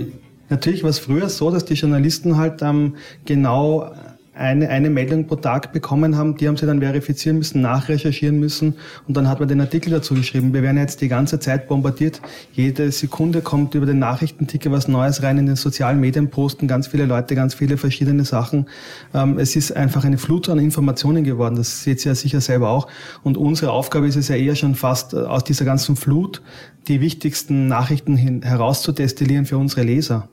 natürlich 0.49 0.83
war 0.83 0.89
es 0.89 0.99
früher 0.99 1.29
so, 1.29 1.51
dass 1.51 1.65
die 1.65 1.73
Journalisten 1.73 2.37
halt 2.37 2.61
ähm, 2.61 2.95
genau 3.25 3.91
eine, 4.33 4.69
eine 4.69 4.89
Meldung 4.89 5.27
pro 5.27 5.35
Tag 5.35 5.73
bekommen 5.73 6.17
haben, 6.17 6.37
die 6.37 6.47
haben 6.47 6.55
sie 6.55 6.65
dann 6.65 6.79
verifizieren 6.79 7.37
müssen, 7.37 7.61
nachrecherchieren 7.61 8.39
müssen 8.39 8.75
und 9.07 9.17
dann 9.17 9.27
hat 9.27 9.39
man 9.39 9.49
den 9.49 9.59
Artikel 9.59 9.91
dazu 9.91 10.13
geschrieben. 10.13 10.53
Wir 10.53 10.63
werden 10.63 10.77
jetzt 10.77 11.01
die 11.01 11.09
ganze 11.09 11.39
Zeit 11.39 11.67
bombardiert. 11.67 12.21
Jede 12.53 12.91
Sekunde 12.91 13.41
kommt 13.41 13.75
über 13.75 13.85
den 13.85 13.99
Nachrichtenticker 13.99 14.71
was 14.71 14.87
Neues 14.87 15.21
rein 15.21 15.37
in 15.37 15.47
den 15.47 15.57
sozialen 15.57 15.99
Medien, 15.99 16.29
posten 16.29 16.67
ganz 16.67 16.87
viele 16.87 17.05
Leute 17.05 17.35
ganz 17.35 17.53
viele 17.53 17.77
verschiedene 17.77 18.23
Sachen. 18.23 18.67
Ähm, 19.13 19.37
es 19.37 19.55
ist 19.55 19.75
einfach 19.75 20.05
eine 20.05 20.17
Flut 20.17 20.47
an 20.47 20.59
Informationen 20.59 21.23
geworden. 21.23 21.55
Das 21.55 21.83
seht 21.83 22.05
ihr 22.05 22.11
ja 22.11 22.15
sicher 22.15 22.39
selber 22.39 22.69
auch. 22.69 22.87
Und 23.23 23.37
unsere 23.37 23.71
Aufgabe 23.71 24.07
ist 24.07 24.15
es 24.15 24.29
ja 24.29 24.35
eher 24.35 24.55
schon 24.55 24.75
fast 24.75 25.13
äh, 25.13 25.17
aus 25.17 25.43
dieser 25.43 25.65
ganzen 25.65 25.95
Flut 25.97 26.41
die 26.87 27.01
wichtigsten 27.01 27.67
Nachrichten 27.67 28.15
hin, 28.15 28.41
herauszudestillieren 28.43 29.45
für 29.45 29.57
unsere 29.57 29.83
Leser. 29.83 30.27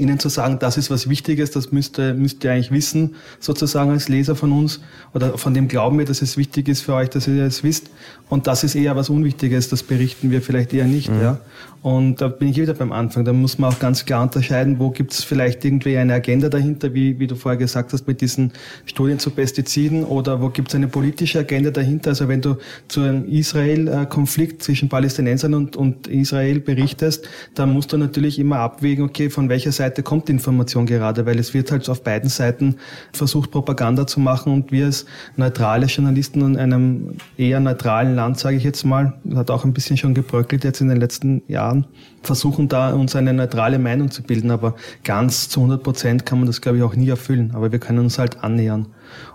Ihnen 0.00 0.18
zu 0.18 0.28
sagen, 0.28 0.58
das 0.58 0.76
ist 0.76 0.90
was 0.90 1.08
Wichtiges, 1.08 1.50
das 1.50 1.72
müsste, 1.72 2.14
müsst 2.14 2.42
ihr 2.44 2.52
eigentlich 2.52 2.70
wissen, 2.70 3.14
sozusagen 3.38 3.90
als 3.90 4.08
Leser 4.08 4.34
von 4.34 4.52
uns, 4.52 4.80
oder 5.14 5.38
von 5.38 5.54
dem 5.54 5.68
glauben 5.68 5.98
wir, 5.98 6.06
dass 6.06 6.22
es 6.22 6.36
wichtig 6.36 6.68
ist 6.68 6.82
für 6.82 6.94
euch, 6.94 7.10
dass 7.10 7.28
ihr 7.28 7.44
es 7.44 7.62
wisst. 7.62 7.90
Und 8.28 8.46
das 8.46 8.64
ist 8.64 8.74
eher 8.74 8.96
was 8.96 9.10
Unwichtiges, 9.10 9.68
das 9.68 9.82
berichten 9.82 10.30
wir 10.30 10.40
vielleicht 10.40 10.72
eher 10.72 10.86
nicht. 10.86 11.10
Mhm. 11.10 11.20
Ja. 11.20 11.40
Und 11.82 12.20
da 12.20 12.28
bin 12.28 12.48
ich 12.48 12.58
wieder 12.58 12.74
beim 12.74 12.92
Anfang. 12.92 13.24
Da 13.24 13.32
muss 13.32 13.58
man 13.58 13.72
auch 13.72 13.78
ganz 13.78 14.04
klar 14.04 14.22
unterscheiden, 14.22 14.78
wo 14.78 14.90
gibt 14.90 15.12
es 15.12 15.24
vielleicht 15.24 15.64
irgendwie 15.64 15.96
eine 15.96 16.12
Agenda 16.12 16.50
dahinter, 16.50 16.92
wie, 16.92 17.18
wie 17.18 17.26
du 17.26 17.36
vorher 17.36 17.56
gesagt 17.56 17.94
hast, 17.94 18.06
mit 18.06 18.20
diesen 18.20 18.52
Studien 18.84 19.18
zu 19.18 19.30
Pestiziden, 19.30 20.04
oder 20.04 20.42
wo 20.42 20.50
gibt 20.50 20.68
es 20.68 20.74
eine 20.74 20.88
politische 20.88 21.38
Agenda 21.38 21.70
dahinter. 21.70 22.10
Also 22.10 22.28
wenn 22.28 22.42
du 22.42 22.56
zu 22.88 23.00
einem 23.00 23.24
Israel-Konflikt 23.26 24.62
zwischen 24.62 24.90
Palästinensern 24.90 25.54
und, 25.54 25.74
und 25.74 26.06
Israel 26.06 26.60
berichtest, 26.60 27.26
dann 27.54 27.72
musst 27.72 27.92
du 27.92 27.96
natürlich 27.96 28.38
immer 28.38 28.58
abwägen, 28.58 29.04
okay, 29.04 29.30
von 29.30 29.48
welcher 29.48 29.72
Seite 29.90 30.04
kommt 30.04 30.28
die 30.28 30.32
Information 30.32 30.86
gerade, 30.86 31.26
weil 31.26 31.38
es 31.40 31.52
wird 31.52 31.72
halt 31.72 31.88
auf 31.88 32.04
beiden 32.04 32.30
Seiten 32.30 32.76
versucht, 33.12 33.50
Propaganda 33.50 34.06
zu 34.06 34.20
machen 34.20 34.52
und 34.52 34.70
wir 34.70 34.86
als 34.86 35.04
neutrale 35.36 35.86
Journalisten 35.86 36.42
in 36.42 36.56
einem 36.56 37.16
eher 37.36 37.58
neutralen 37.58 38.14
Land, 38.14 38.38
sage 38.38 38.56
ich 38.56 38.62
jetzt 38.62 38.84
mal, 38.84 39.14
hat 39.34 39.50
auch 39.50 39.64
ein 39.64 39.72
bisschen 39.72 39.96
schon 39.96 40.14
gebröckelt 40.14 40.62
jetzt 40.62 40.80
in 40.80 40.88
den 40.88 40.98
letzten 40.98 41.42
Jahren, 41.48 41.86
versuchen 42.22 42.68
da 42.68 42.92
uns 42.92 43.16
eine 43.16 43.32
neutrale 43.32 43.80
Meinung 43.80 44.12
zu 44.12 44.22
bilden, 44.22 44.52
aber 44.52 44.76
ganz 45.02 45.48
zu 45.48 45.58
100 45.58 45.82
Prozent 45.82 46.24
kann 46.24 46.38
man 46.38 46.46
das, 46.46 46.60
glaube 46.60 46.78
ich, 46.78 46.84
auch 46.84 46.94
nie 46.94 47.08
erfüllen, 47.08 47.50
aber 47.54 47.72
wir 47.72 47.80
können 47.80 47.98
uns 47.98 48.18
halt 48.18 48.44
annähern. 48.44 48.86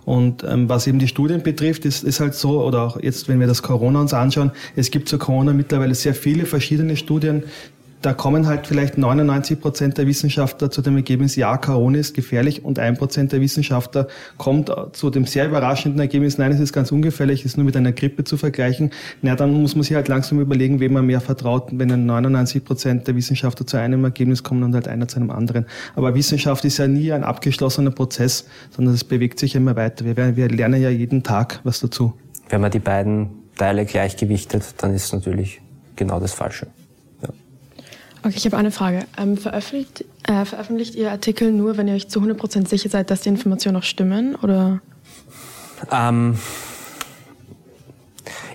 Und 0.05 0.43
ähm, 0.43 0.69
was 0.69 0.87
eben 0.87 0.99
die 0.99 1.07
Studien 1.09 1.43
betrifft, 1.43 1.83
ist, 1.83 2.03
ist 2.03 2.21
halt 2.21 2.35
so, 2.35 2.63
oder 2.63 2.83
auch 2.83 3.01
jetzt, 3.01 3.27
wenn 3.27 3.41
wir 3.41 3.47
das 3.47 3.61
Corona 3.61 3.99
uns 3.99 4.13
anschauen, 4.13 4.51
es 4.77 4.89
gibt 4.89 5.09
zu 5.09 5.17
Corona 5.17 5.51
mittlerweile 5.51 5.95
sehr 5.95 6.13
viele 6.13 6.45
verschiedene 6.45 6.95
Studien, 6.95 7.43
da 8.01 8.13
kommen 8.13 8.45
halt 8.45 8.67
vielleicht 8.67 8.97
99 8.97 9.59
Prozent 9.59 9.97
der 9.97 10.05
Wissenschaftler 10.05 10.69
zu 10.69 10.81
dem 10.81 10.95
Ergebnis, 10.95 11.35
ja, 11.35 11.57
Corona 11.57 11.97
ist 11.97 12.13
gefährlich 12.13 12.63
und 12.63 12.77
ein 12.77 12.97
Prozent 12.97 13.31
der 13.31 13.41
Wissenschaftler 13.41 14.07
kommt 14.37 14.71
zu 14.93 15.09
dem 15.09 15.25
sehr 15.25 15.47
überraschenden 15.47 15.99
Ergebnis, 15.99 16.37
nein, 16.37 16.51
es 16.51 16.59
ist 16.59 16.73
ganz 16.73 16.91
ungefährlich, 16.91 17.41
es 17.41 17.53
ist 17.53 17.57
nur 17.57 17.65
mit 17.65 17.75
einer 17.75 17.91
Grippe 17.91 18.23
zu 18.23 18.37
vergleichen. 18.37 18.91
Na, 19.21 19.35
dann 19.35 19.53
muss 19.53 19.75
man 19.75 19.83
sich 19.83 19.95
halt 19.95 20.07
langsam 20.07 20.39
überlegen, 20.39 20.79
wem 20.79 20.93
man 20.93 21.05
mehr 21.05 21.21
vertraut, 21.21 21.69
wenn 21.71 22.05
99 22.05 22.63
Prozent 22.63 23.07
der 23.07 23.15
Wissenschaftler 23.15 23.65
zu 23.65 23.77
einem 23.77 24.03
Ergebnis 24.03 24.43
kommen 24.43 24.63
und 24.63 24.75
halt 24.75 24.87
einer 24.87 25.07
zu 25.07 25.17
einem 25.17 25.31
anderen. 25.31 25.65
Aber 25.95 26.13
Wissenschaft 26.15 26.63
ist 26.65 26.77
ja 26.77 26.87
nie 26.87 27.11
ein 27.11 27.23
abgeschlossener 27.23 27.91
Prozess, 27.91 28.45
sondern 28.75 28.93
es 28.93 29.03
bewegt 29.03 29.39
sich 29.39 29.55
immer 29.55 29.75
weiter. 29.75 30.05
Wir, 30.05 30.35
wir 30.35 30.49
lernen 30.49 30.81
ja 30.81 30.89
jeden 30.89 31.23
Tag 31.23 31.59
was 31.63 31.79
dazu. 31.79 32.13
Wenn 32.49 32.61
man 32.61 32.71
die 32.71 32.79
beiden 32.79 33.29
Teile 33.57 33.85
gleichgewichtet, 33.85 34.75
dann 34.77 34.93
ist 34.93 35.05
es 35.05 35.13
natürlich 35.13 35.61
genau 35.95 36.19
das 36.19 36.33
Falsche. 36.33 36.67
Okay, 38.25 38.37
ich 38.37 38.45
habe 38.47 38.57
eine 38.57 38.71
Frage. 38.71 39.05
Ähm, 39.19 39.37
veröffentlicht, 39.37 40.03
äh, 40.23 40.45
veröffentlicht 40.45 40.95
ihr 40.95 41.11
Artikel 41.11 41.51
nur, 41.51 41.77
wenn 41.77 41.87
ihr 41.87 41.93
euch 41.93 42.07
zu 42.07 42.21
100% 42.21 42.67
sicher 42.67 42.89
seid, 42.89 43.11
dass 43.11 43.21
die 43.21 43.29
Informationen 43.29 43.77
auch 43.77 43.83
stimmen? 43.83 44.35
Oder? 44.37 44.81
Ähm, 45.91 46.39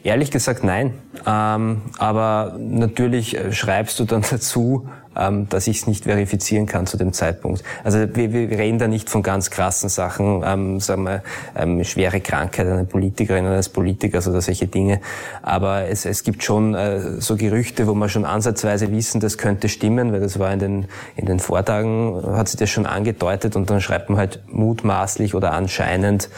ehrlich 0.03 0.31
gesagt 0.31 0.65
nein. 0.65 0.95
Ähm, 1.27 1.83
aber 1.99 2.57
natürlich 2.59 3.37
äh, 3.37 3.53
schreibst 3.53 3.99
du 4.01 4.05
dann 4.05 4.23
dazu, 4.31 4.89
ähm, 5.17 5.49
dass 5.49 5.67
ich 5.67 5.79
es 5.79 5.87
nicht 5.87 6.05
verifizieren 6.05 6.67
kann 6.67 6.87
zu 6.87 6.97
dem 6.97 7.13
Zeitpunkt. 7.13 7.65
Also 7.83 7.99
wir, 8.15 8.33
wir 8.33 8.51
reden 8.51 8.79
da 8.79 8.87
nicht 8.87 9.11
von 9.11 9.23
ganz 9.23 9.51
krassen 9.51 9.89
Sachen, 9.89 10.43
ähm, 10.47 10.81
sagen 10.81 11.03
wir, 11.03 11.23
ähm, 11.57 11.83
schwere 11.85 12.21
Krankheit 12.21 12.67
einer 12.67 12.85
Politikerin 12.85 13.45
oder 13.45 13.55
eines 13.55 13.69
Politikers 13.69 14.29
oder 14.29 14.41
solche 14.41 14.69
Dinge. 14.69 15.01
Aber 15.43 15.89
es, 15.89 16.07
es 16.07 16.23
gibt 16.23 16.45
schon 16.45 16.75
äh, 16.75 17.21
so 17.21 17.37
Gerüchte, 17.37 17.87
wo 17.87 17.95
man 17.95 18.09
schon 18.09 18.25
ansatzweise 18.25 18.93
wissen, 18.93 19.21
das 19.21 19.37
könnte 19.37 19.69
stimmen, 19.69 20.13
weil 20.13 20.21
das 20.21 20.39
war 20.39 20.53
in 20.53 20.61
den, 20.61 20.87
in 21.17 21.27
den 21.27 21.41
Vortagen, 21.41 22.23
hat 22.37 22.49
sich 22.49 22.59
das 22.59 22.71
schon 22.71 22.87
angedeutet 22.87 23.57
und 23.57 23.69
dann 23.69 23.81
schreibt 23.81 24.11
man 24.11 24.19
halt 24.19 24.41
mutmaßlich 24.47 25.35
oder 25.35 25.53
anscheinend 25.53 26.29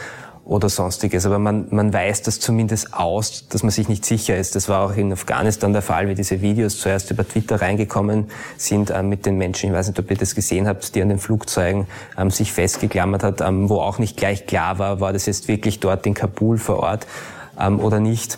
oder 0.45 0.67
sonstiges. 0.69 1.25
Aber 1.25 1.39
man, 1.39 1.67
man 1.69 1.93
weiß 1.93 2.23
das 2.23 2.39
zumindest 2.39 2.93
aus, 2.93 3.47
dass 3.47 3.63
man 3.63 3.71
sich 3.71 3.87
nicht 3.87 4.05
sicher 4.05 4.37
ist. 4.37 4.55
Das 4.55 4.67
war 4.67 4.85
auch 4.85 4.95
in 4.95 5.11
Afghanistan 5.13 5.71
der 5.73 5.81
Fall, 5.81 6.09
wie 6.09 6.15
diese 6.15 6.41
Videos 6.41 6.79
zuerst 6.79 7.11
über 7.11 7.27
Twitter 7.27 7.61
reingekommen 7.61 8.29
sind 8.57 8.89
äh, 8.89 9.03
mit 9.03 9.25
den 9.25 9.37
Menschen, 9.37 9.69
ich 9.69 9.75
weiß 9.75 9.87
nicht, 9.87 9.99
ob 9.99 10.11
ihr 10.11 10.17
das 10.17 10.35
gesehen 10.35 10.67
habt, 10.67 10.95
die 10.95 11.01
an 11.01 11.09
den 11.09 11.19
Flugzeugen 11.19 11.87
ähm, 12.17 12.29
sich 12.29 12.51
festgeklammert 12.51 13.23
hat, 13.23 13.41
ähm, 13.41 13.69
wo 13.69 13.79
auch 13.79 13.99
nicht 13.99 14.17
gleich 14.17 14.45
klar 14.45 14.79
war, 14.79 14.99
war 14.99 15.13
das 15.13 15.25
jetzt 15.25 15.47
wirklich 15.47 15.79
dort 15.79 16.05
in 16.05 16.13
Kabul 16.13 16.57
vor 16.57 16.79
Ort 16.79 17.07
ähm, 17.59 17.79
oder 17.79 17.99
nicht. 17.99 18.37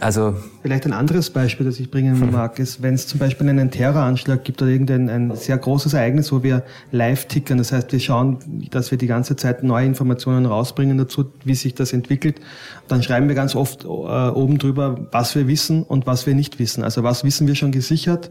Also 0.00 0.34
Vielleicht 0.68 0.84
ein 0.84 0.92
anderes 0.92 1.30
Beispiel, 1.30 1.64
das 1.64 1.80
ich 1.80 1.90
bringen 1.90 2.20
hm. 2.20 2.30
mag, 2.30 2.58
ist, 2.58 2.82
wenn 2.82 2.92
es 2.92 3.06
zum 3.06 3.18
Beispiel 3.18 3.48
einen 3.48 3.70
Terroranschlag 3.70 4.44
gibt 4.44 4.60
oder 4.60 4.70
irgendein 4.70 5.08
ein 5.08 5.34
sehr 5.34 5.56
großes 5.56 5.94
Ereignis, 5.94 6.30
wo 6.30 6.42
wir 6.42 6.62
live 6.92 7.24
tickern. 7.24 7.56
Das 7.56 7.72
heißt, 7.72 7.90
wir 7.90 8.00
schauen, 8.00 8.36
dass 8.70 8.90
wir 8.90 8.98
die 8.98 9.06
ganze 9.06 9.34
Zeit 9.34 9.62
neue 9.62 9.86
Informationen 9.86 10.44
rausbringen 10.44 10.98
dazu, 10.98 11.32
wie 11.42 11.54
sich 11.54 11.74
das 11.74 11.94
entwickelt. 11.94 12.42
Dann 12.86 13.02
schreiben 13.02 13.28
wir 13.28 13.34
ganz 13.34 13.56
oft 13.56 13.84
äh, 13.84 13.86
oben 13.86 14.58
drüber, 14.58 15.08
was 15.10 15.34
wir 15.34 15.48
wissen 15.48 15.84
und 15.84 16.06
was 16.06 16.26
wir 16.26 16.34
nicht 16.34 16.58
wissen. 16.58 16.84
Also 16.84 17.02
was 17.02 17.24
wissen 17.24 17.46
wir 17.46 17.54
schon 17.54 17.72
gesichert, 17.72 18.30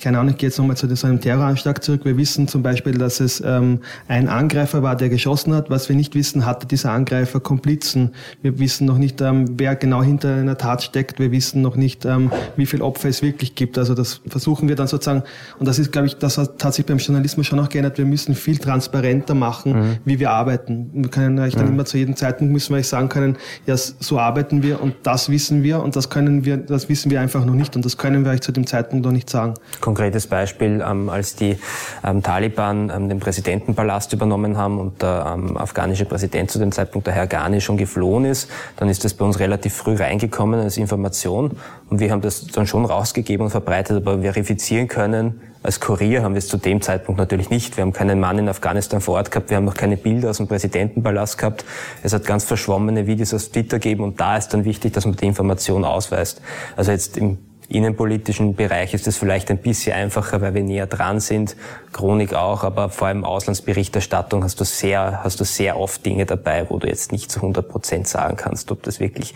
keine 0.00 0.18
Ahnung, 0.18 0.32
ich 0.32 0.38
gehe 0.38 0.48
jetzt 0.48 0.58
nochmal 0.58 0.76
zu 0.76 0.94
so 0.94 1.06
einem 1.06 1.20
Terroranschlag 1.20 1.82
zurück. 1.82 2.04
Wir 2.04 2.16
wissen 2.16 2.48
zum 2.48 2.62
Beispiel, 2.62 2.98
dass 2.98 3.20
es 3.20 3.42
ähm, 3.44 3.80
ein 4.08 4.28
Angreifer 4.28 4.82
war, 4.82 4.96
der 4.96 5.08
geschossen 5.08 5.54
hat. 5.54 5.70
Was 5.70 5.88
wir 5.88 5.96
nicht 5.96 6.14
wissen, 6.14 6.44
hatte 6.44 6.66
dieser 6.66 6.92
Angreifer 6.92 7.40
Komplizen. 7.40 8.14
Wir 8.42 8.58
wissen 8.58 8.86
noch 8.86 8.98
nicht, 8.98 9.20
ähm, 9.20 9.46
wer 9.56 9.74
genau 9.74 10.02
hinter 10.02 10.34
einer 10.34 10.58
Tat 10.58 10.82
steckt. 10.82 11.18
Wir 11.18 11.30
wissen 11.30 11.62
noch 11.62 11.75
nicht, 11.76 12.04
ähm, 12.04 12.30
wie 12.56 12.66
viel 12.66 12.82
Opfer 12.82 13.08
es 13.08 13.22
wirklich 13.22 13.54
gibt. 13.54 13.78
Also 13.78 13.94
das 13.94 14.20
versuchen 14.26 14.68
wir 14.68 14.76
dann 14.76 14.86
sozusagen, 14.86 15.22
und 15.58 15.66
das 15.66 15.78
ist, 15.78 15.92
glaube 15.92 16.06
ich, 16.06 16.16
das 16.16 16.38
hat, 16.38 16.74
sich 16.74 16.84
beim 16.84 16.98
Journalismus 16.98 17.46
schon 17.46 17.60
auch 17.60 17.68
geändert. 17.68 17.98
Wir 17.98 18.04
müssen 18.04 18.34
viel 18.34 18.58
transparenter 18.58 19.34
machen, 19.34 19.72
mhm. 19.72 19.96
wie 20.04 20.18
wir 20.18 20.30
arbeiten. 20.30 20.90
Wir 20.92 21.10
können 21.10 21.38
euch 21.38 21.54
dann 21.54 21.66
mhm. 21.66 21.74
immer 21.74 21.84
zu 21.84 21.96
jedem 21.96 22.16
Zeitpunkt 22.16 22.52
müssen 22.52 22.74
wir 22.74 22.78
euch 22.78 22.88
sagen 22.88 23.08
können, 23.08 23.36
ja, 23.66 23.76
so 23.76 24.18
arbeiten 24.18 24.62
wir 24.62 24.82
und 24.82 24.94
das 25.04 25.28
wissen 25.28 25.62
wir 25.62 25.82
und 25.82 25.96
das 25.96 26.10
können 26.10 26.44
wir, 26.44 26.56
das 26.56 26.88
wissen 26.88 27.10
wir 27.10 27.20
einfach 27.20 27.44
noch 27.44 27.54
nicht 27.54 27.76
und 27.76 27.84
das 27.84 27.96
können 27.96 28.24
wir 28.24 28.32
euch 28.32 28.40
zu 28.40 28.52
dem 28.52 28.66
Zeitpunkt 28.66 29.04
noch 29.04 29.12
nicht 29.12 29.30
sagen 29.30 29.54
konkretes 29.80 30.26
Beispiel, 30.26 30.84
ähm, 30.86 31.08
als 31.08 31.36
die 31.36 31.58
ähm, 32.04 32.22
Taliban 32.22 32.90
ähm, 32.94 33.08
den 33.08 33.20
Präsidentenpalast 33.20 34.12
übernommen 34.12 34.56
haben 34.56 34.78
und 34.78 35.02
der 35.02 35.32
ähm, 35.34 35.56
afghanische 35.56 36.04
Präsident 36.04 36.50
zu 36.50 36.58
dem 36.58 36.72
Zeitpunkt, 36.72 37.06
der 37.06 37.14
Herr 37.14 37.26
Ghani, 37.26 37.60
schon 37.60 37.76
geflohen 37.76 38.24
ist, 38.24 38.50
dann 38.76 38.88
ist 38.88 39.04
das 39.04 39.14
bei 39.14 39.24
uns 39.24 39.38
relativ 39.38 39.74
früh 39.74 39.94
reingekommen 39.94 40.60
als 40.60 40.76
Information 40.76 41.55
und 41.90 42.00
wir 42.00 42.10
haben 42.10 42.20
das 42.20 42.46
dann 42.46 42.66
schon 42.66 42.84
rausgegeben 42.84 43.44
und 43.44 43.50
verbreitet, 43.50 43.96
aber 43.96 44.20
verifizieren 44.20 44.88
können, 44.88 45.40
als 45.62 45.80
Kurier 45.80 46.22
haben 46.22 46.34
wir 46.34 46.38
es 46.38 46.46
zu 46.46 46.58
dem 46.58 46.80
Zeitpunkt 46.80 47.18
natürlich 47.18 47.50
nicht. 47.50 47.76
Wir 47.76 47.82
haben 47.82 47.92
keinen 47.92 48.20
Mann 48.20 48.38
in 48.38 48.48
Afghanistan 48.48 49.00
vor 49.00 49.16
Ort 49.16 49.32
gehabt, 49.32 49.50
wir 49.50 49.56
haben 49.56 49.64
noch 49.64 49.74
keine 49.74 49.96
Bilder 49.96 50.30
aus 50.30 50.36
dem 50.36 50.46
Präsidentenpalast 50.46 51.38
gehabt. 51.38 51.64
Es 52.04 52.12
hat 52.12 52.24
ganz 52.24 52.44
verschwommene 52.44 53.08
Videos 53.08 53.34
aus 53.34 53.50
Twitter 53.50 53.80
gegeben 53.80 54.04
und 54.04 54.20
da 54.20 54.36
ist 54.36 54.50
dann 54.50 54.64
wichtig, 54.64 54.92
dass 54.92 55.06
man 55.06 55.16
die 55.16 55.26
Information 55.26 55.84
ausweist. 55.84 56.40
Also 56.76 56.92
jetzt 56.92 57.16
im 57.16 57.38
innenpolitischen 57.68 58.54
Bereich 58.54 58.94
ist 58.94 59.06
es 59.06 59.16
vielleicht 59.16 59.50
ein 59.50 59.58
bisschen 59.58 59.92
einfacher, 59.92 60.40
weil 60.40 60.54
wir 60.54 60.62
näher 60.62 60.86
dran 60.86 61.20
sind. 61.20 61.56
Chronik 61.92 62.34
auch, 62.34 62.62
aber 62.62 62.90
vor 62.90 63.08
allem 63.08 63.24
Auslandsberichterstattung 63.24 64.44
hast 64.44 64.60
du 64.60 64.64
sehr, 64.64 65.24
hast 65.24 65.40
du 65.40 65.44
sehr 65.44 65.78
oft 65.78 66.04
Dinge 66.06 66.26
dabei, 66.26 66.66
wo 66.68 66.78
du 66.78 66.86
jetzt 66.86 67.12
nicht 67.12 67.30
zu 67.30 67.40
100 67.40 67.68
Prozent 67.68 68.06
sagen 68.06 68.36
kannst, 68.36 68.70
ob 68.70 68.82
das 68.82 69.00
wirklich 69.00 69.34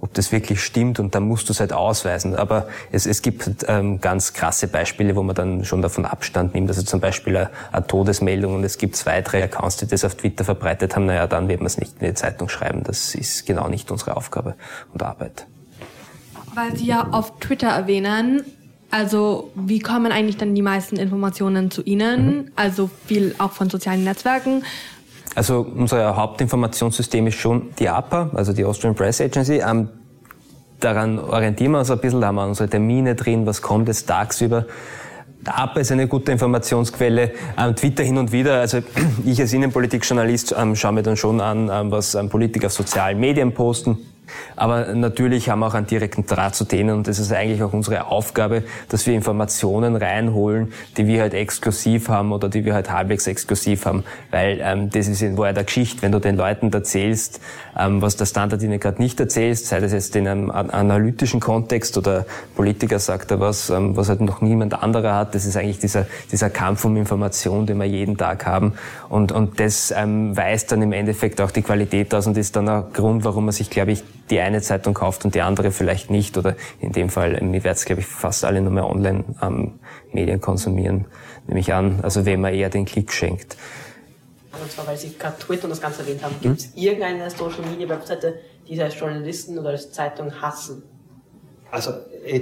ob 0.00 0.14
das 0.14 0.30
wirklich 0.32 0.62
stimmt 0.62 1.00
und 1.00 1.14
dann 1.14 1.24
musst 1.24 1.48
du 1.48 1.52
es 1.52 1.60
halt 1.60 1.72
ausweisen. 1.72 2.36
Aber 2.36 2.68
es, 2.92 3.06
es 3.06 3.22
gibt 3.22 3.66
ähm, 3.66 4.00
ganz 4.00 4.32
krasse 4.32 4.68
Beispiele, 4.68 5.16
wo 5.16 5.22
man 5.22 5.34
dann 5.34 5.64
schon 5.64 5.82
davon 5.82 6.04
Abstand 6.04 6.54
nimmt. 6.54 6.68
Also 6.68 6.82
zum 6.82 7.00
Beispiel 7.00 7.36
eine, 7.36 7.50
eine 7.72 7.86
Todesmeldung 7.86 8.54
und 8.54 8.64
es 8.64 8.78
gibt 8.78 8.96
zwei, 8.96 9.22
drei 9.22 9.42
Accounts, 9.44 9.76
die 9.78 9.86
das 9.86 10.04
auf 10.04 10.14
Twitter 10.14 10.44
verbreitet 10.44 10.94
haben. 10.94 11.06
Naja, 11.06 11.26
dann 11.26 11.48
wird 11.48 11.60
man 11.60 11.66
es 11.66 11.78
nicht 11.78 11.94
in 12.00 12.06
die 12.06 12.14
Zeitung 12.14 12.48
schreiben. 12.48 12.82
Das 12.84 13.14
ist 13.14 13.46
genau 13.46 13.68
nicht 13.68 13.90
unsere 13.90 14.16
Aufgabe 14.16 14.54
und 14.92 15.02
Arbeit 15.02 15.46
weil 16.54 16.76
Sie 16.76 16.86
ja 16.86 17.08
auf 17.12 17.38
Twitter 17.38 17.68
erwähnen, 17.68 18.42
also 18.90 19.50
wie 19.54 19.80
kommen 19.80 20.12
eigentlich 20.12 20.38
dann 20.38 20.54
die 20.54 20.62
meisten 20.62 20.96
Informationen 20.96 21.70
zu 21.70 21.82
Ihnen? 21.82 22.26
Mhm. 22.26 22.50
Also 22.56 22.90
viel 23.06 23.34
auch 23.38 23.52
von 23.52 23.68
sozialen 23.68 24.04
Netzwerken. 24.04 24.64
Also 25.34 25.66
unser 25.74 26.16
Hauptinformationssystem 26.16 27.26
ist 27.26 27.36
schon 27.36 27.70
die 27.78 27.88
APA, 27.88 28.30
also 28.34 28.52
die 28.52 28.64
Austrian 28.64 28.94
Press 28.94 29.20
Agency. 29.20 29.62
Ähm, 29.64 29.88
daran 30.80 31.18
orientieren 31.18 31.72
wir 31.72 31.80
uns 31.80 31.90
ein 31.90 31.98
bisschen, 31.98 32.20
da 32.20 32.28
haben 32.28 32.36
wir 32.36 32.46
unsere 32.46 32.68
Termine 32.68 33.14
drin, 33.14 33.46
was 33.46 33.62
kommt 33.62 33.88
jetzt 33.88 34.06
tagsüber. 34.06 34.66
APA 35.44 35.80
ist 35.80 35.92
eine 35.92 36.08
gute 36.08 36.32
Informationsquelle. 36.32 37.32
Ähm, 37.56 37.76
Twitter 37.76 38.02
hin 38.02 38.18
und 38.18 38.32
wieder, 38.32 38.60
also 38.60 38.78
ich 39.24 39.40
als 39.40 39.52
Innenpolitikjournalist 39.52 40.54
ähm, 40.58 40.74
schaue 40.76 40.92
mir 40.92 41.02
dann 41.02 41.16
schon 41.16 41.40
an, 41.40 41.70
ähm, 41.72 41.90
was 41.90 42.14
ähm, 42.14 42.28
Politiker 42.28 42.66
auf 42.66 42.72
sozialen 42.72 43.18
Medien 43.20 43.52
posten. 43.52 43.98
Aber 44.56 44.94
natürlich 44.94 45.50
haben 45.50 45.60
wir 45.60 45.66
auch 45.66 45.74
einen 45.74 45.86
direkten 45.86 46.26
Draht 46.26 46.54
zu 46.54 46.64
denen 46.64 46.90
und 46.90 47.08
das 47.08 47.18
ist 47.18 47.32
eigentlich 47.32 47.62
auch 47.62 47.72
unsere 47.72 48.06
Aufgabe, 48.06 48.64
dass 48.88 49.06
wir 49.06 49.14
Informationen 49.14 49.96
reinholen, 49.96 50.72
die 50.96 51.06
wir 51.06 51.20
halt 51.20 51.34
exklusiv 51.34 52.08
haben 52.08 52.32
oder 52.32 52.48
die 52.48 52.64
wir 52.64 52.74
halt 52.74 52.90
halbwegs 52.90 53.26
exklusiv 53.26 53.86
haben, 53.86 54.04
weil 54.30 54.58
ähm, 54.62 54.90
das 54.90 55.08
ist 55.08 55.22
in 55.22 55.36
Wahrheit 55.38 55.56
der 55.56 55.64
Geschichte, 55.64 56.02
wenn 56.02 56.12
du 56.12 56.18
den 56.18 56.36
Leuten 56.36 56.72
erzählst, 56.72 57.40
ähm, 57.78 58.02
was 58.02 58.16
der 58.16 58.26
Standard 58.26 58.62
ihnen 58.62 58.80
gerade 58.80 59.00
nicht 59.00 59.20
erzählst, 59.20 59.66
sei 59.66 59.80
das 59.80 59.92
jetzt 59.92 60.14
in 60.16 60.26
einem 60.26 60.50
analytischen 60.50 61.40
Kontext 61.40 61.96
oder 61.96 62.26
Politiker 62.56 62.98
sagt 62.98 63.30
da 63.30 63.40
was, 63.40 63.70
ähm, 63.70 63.96
was 63.96 64.08
halt 64.08 64.20
noch 64.20 64.40
niemand 64.40 64.82
anderer 64.82 65.14
hat, 65.14 65.34
das 65.34 65.46
ist 65.46 65.56
eigentlich 65.56 65.78
dieser, 65.78 66.06
dieser 66.32 66.50
Kampf 66.50 66.84
um 66.84 66.96
Information, 66.96 67.66
den 67.66 67.78
wir 67.78 67.86
jeden 67.86 68.16
Tag 68.16 68.46
haben. 68.46 68.74
Und, 69.08 69.32
und 69.32 69.60
das 69.60 69.92
ähm, 69.96 70.36
weist 70.36 70.72
dann 70.72 70.82
im 70.82 70.92
Endeffekt 70.92 71.40
auch 71.40 71.50
die 71.50 71.62
Qualität 71.62 72.14
aus 72.14 72.26
und 72.26 72.36
ist 72.36 72.56
dann 72.56 72.68
ein 72.68 72.84
Grund, 72.92 73.24
warum 73.24 73.46
man 73.46 73.52
sich, 73.52 73.70
glaube 73.70 73.92
ich, 73.92 74.02
die 74.30 74.40
eine 74.40 74.60
Zeitung 74.62 74.94
kauft 74.94 75.24
und 75.24 75.34
die 75.34 75.42
andere 75.42 75.70
vielleicht 75.70 76.10
nicht. 76.10 76.36
Oder 76.36 76.56
in 76.80 76.92
dem 76.92 77.08
Fall, 77.08 77.36
ähm, 77.36 77.50
mir 77.50 77.64
werden 77.64 77.78
glaube 77.84 78.00
ich, 78.00 78.06
fast 78.06 78.44
alle 78.44 78.60
nur 78.60 78.72
mehr 78.72 78.88
Online-Medien 78.88 80.36
ähm, 80.36 80.40
konsumieren, 80.40 81.06
nehme 81.46 81.60
ich 81.60 81.72
an. 81.72 82.00
Also 82.02 82.24
wem 82.26 82.42
man 82.42 82.54
eher 82.54 82.70
den 82.70 82.84
Klick 82.84 83.12
schenkt. 83.12 83.56
Und 84.60 84.70
zwar, 84.72 84.86
weil 84.86 84.96
Sie 84.96 85.14
gerade 85.16 85.38
Twitter 85.38 85.64
und 85.64 85.70
das 85.70 85.80
Ganze 85.80 86.02
erwähnt 86.02 86.22
haben, 86.22 86.34
gibt 86.40 86.58
es 86.58 86.66
hm? 86.66 86.72
irgendeine 86.76 87.30
Social-Media-Webseite, 87.30 88.40
die 88.66 88.74
Sie 88.74 88.82
als 88.82 88.98
Journalisten 88.98 89.58
oder 89.58 89.70
als 89.70 89.92
Zeitung 89.92 90.32
hassen? 90.40 90.82
Also 91.70 91.92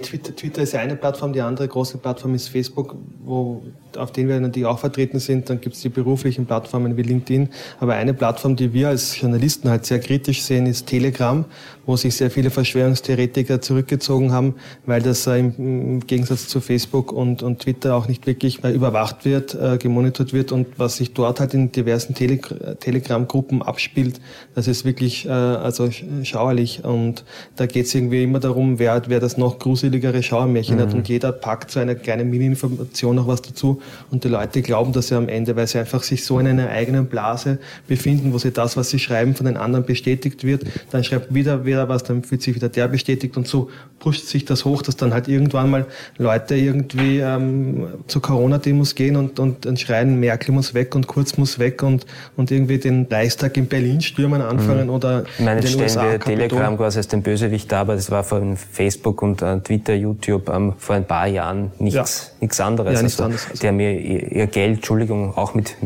Twitter, 0.02 0.34
Twitter 0.34 0.62
ist 0.62 0.74
eine 0.74 0.96
Plattform, 0.96 1.32
die 1.32 1.40
andere 1.40 1.68
große 1.68 1.98
Plattform 1.98 2.34
ist 2.34 2.48
Facebook, 2.48 2.96
wo, 3.24 3.62
auf 3.96 4.12
denen 4.12 4.28
wir 4.28 4.40
natürlich 4.40 4.66
auch 4.66 4.78
vertreten 4.78 5.18
sind. 5.18 5.48
Dann 5.48 5.60
gibt 5.60 5.76
es 5.76 5.82
die 5.82 5.88
beruflichen 5.88 6.46
Plattformen 6.46 6.96
wie 6.96 7.02
LinkedIn. 7.02 7.48
Aber 7.80 7.94
eine 7.94 8.14
Plattform, 8.14 8.56
die 8.56 8.72
wir 8.72 8.88
als 8.88 9.20
Journalisten 9.20 9.68
halt 9.68 9.86
sehr 9.86 10.00
kritisch 10.00 10.42
sehen, 10.42 10.66
ist 10.66 10.86
Telegram, 10.86 11.44
wo 11.84 11.96
sich 11.96 12.16
sehr 12.16 12.30
viele 12.30 12.50
Verschwörungstheoretiker 12.50 13.60
zurückgezogen 13.60 14.32
haben, 14.32 14.54
weil 14.86 15.02
das 15.02 15.26
äh, 15.26 15.38
im, 15.38 16.00
Gegensatz 16.06 16.48
zu 16.48 16.60
Facebook 16.60 17.12
und, 17.12 17.42
und 17.42 17.60
Twitter 17.60 17.94
auch 17.94 18.08
nicht 18.08 18.26
wirklich 18.26 18.64
äh, 18.64 18.72
überwacht 18.72 19.24
wird, 19.24 19.54
äh, 19.54 19.78
gemonitort 19.78 20.32
wird 20.32 20.52
und 20.52 20.66
was 20.78 20.96
sich 20.96 21.14
dort 21.14 21.40
halt 21.40 21.54
in 21.54 21.72
diversen 21.72 22.14
Tele 22.14 22.38
Telegram-Gruppen 22.80 23.62
abspielt, 23.62 24.20
das 24.54 24.68
ist 24.68 24.84
wirklich 24.84 25.26
äh, 25.26 25.30
also 25.30 25.90
schauerlich. 26.22 26.84
Und 26.84 27.24
da 27.56 27.66
geht 27.66 27.86
es 27.86 27.94
irgendwie 27.94 28.22
immer 28.22 28.40
darum, 28.40 28.78
wer, 28.78 29.02
wer 29.06 29.20
das 29.20 29.36
noch 29.36 29.58
gruseligere 29.66 30.22
Schauermärchen 30.22 30.76
mhm. 30.76 30.80
hat 30.80 30.94
und 30.94 31.08
jeder 31.08 31.32
packt 31.32 31.72
so 31.72 31.80
eine 31.80 31.96
kleine 31.96 32.24
Mini-Information 32.24 33.16
noch 33.16 33.26
was 33.26 33.42
dazu. 33.42 33.82
Und 34.12 34.22
die 34.22 34.28
Leute 34.28 34.62
glauben 34.62 34.92
das 34.92 35.10
ja 35.10 35.18
am 35.18 35.28
Ende, 35.28 35.56
weil 35.56 35.66
sie 35.66 35.80
einfach 35.80 36.04
sich 36.04 36.24
so 36.24 36.38
in 36.38 36.46
einer 36.46 36.68
eigenen 36.68 37.06
Blase 37.06 37.58
befinden, 37.88 38.32
wo 38.32 38.38
sie 38.38 38.52
das, 38.52 38.76
was 38.76 38.90
sie 38.90 39.00
schreiben, 39.00 39.34
von 39.34 39.46
den 39.46 39.56
anderen 39.56 39.84
bestätigt 39.84 40.44
wird, 40.44 40.62
dann 40.92 41.02
schreibt 41.02 41.34
wieder 41.34 41.64
wer 41.64 41.88
was, 41.88 42.04
dann 42.04 42.22
fühlt 42.22 42.42
sich 42.42 42.54
wieder 42.54 42.68
der 42.68 42.86
bestätigt. 42.86 43.36
Und 43.36 43.48
so 43.48 43.68
pusht 43.98 44.26
sich 44.26 44.44
das 44.44 44.64
hoch, 44.64 44.82
dass 44.82 44.94
dann 44.94 45.12
halt 45.12 45.26
irgendwann 45.26 45.68
mal 45.68 45.86
Leute 46.16 46.54
irgendwie 46.54 47.18
ähm, 47.18 47.88
zu 48.06 48.20
Corona-Demos 48.20 48.94
gehen 48.94 49.16
und, 49.16 49.40
und, 49.40 49.66
und 49.66 49.80
schreien, 49.80 50.20
Merkel 50.20 50.54
muss 50.54 50.74
weg 50.74 50.94
und 50.94 51.08
Kurz 51.08 51.38
muss 51.38 51.58
weg 51.58 51.82
und, 51.82 52.06
und 52.36 52.52
irgendwie 52.52 52.78
den 52.78 53.08
Reichstag 53.10 53.56
in 53.56 53.66
Berlin 53.66 54.00
stürmen 54.00 54.42
anfangen 54.42 54.84
mhm. 54.84 54.94
oder 54.94 55.24
Meine, 55.38 55.58
in 55.58 55.62
den 55.62 55.66
stellen 55.66 55.82
USA 55.82 56.12
wir 56.12 56.20
Telegram 56.20 56.76
quasi 56.76 56.98
als 56.98 57.08
den 57.08 57.22
Bösewicht 57.22 57.72
da, 57.72 57.80
aber 57.80 57.96
das 57.96 58.12
war 58.12 58.22
von 58.22 58.56
Facebook 58.56 59.22
und 59.22 59.42
äh, 59.42 59.55
Twitter, 59.62 59.94
YouTube 59.94 60.48
ähm, 60.48 60.74
vor 60.78 60.96
ein 60.96 61.06
paar 61.06 61.26
Jahren 61.26 61.72
nichts, 61.78 62.32
ja. 62.32 62.36
nichts 62.40 62.60
anderes. 62.60 62.94
Ja, 62.94 63.02
nichts 63.02 63.20
also, 63.20 63.24
anderes. 63.24 63.50
Also. 63.50 63.66
Haben 63.66 63.80
ihr, 63.80 64.32
ihr 64.32 64.46
Geld, 64.46 64.76
Entschuldigung, 64.76 65.36
auch 65.36 65.54
mit 65.54 65.76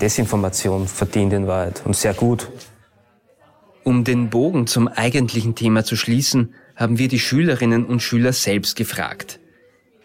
Desinformation 0.00 0.86
verdient 0.86 1.32
in 1.32 1.46
Wahrheit 1.46 1.82
und 1.84 1.96
sehr 1.96 2.14
gut. 2.14 2.48
Um 3.84 4.04
den 4.04 4.28
Bogen 4.28 4.66
zum 4.66 4.88
eigentlichen 4.88 5.54
Thema 5.54 5.84
zu 5.84 5.96
schließen, 5.96 6.54
haben 6.76 6.98
wir 6.98 7.08
die 7.08 7.18
Schülerinnen 7.18 7.86
und 7.86 8.00
Schüler 8.00 8.32
selbst 8.32 8.76
gefragt. 8.76 9.40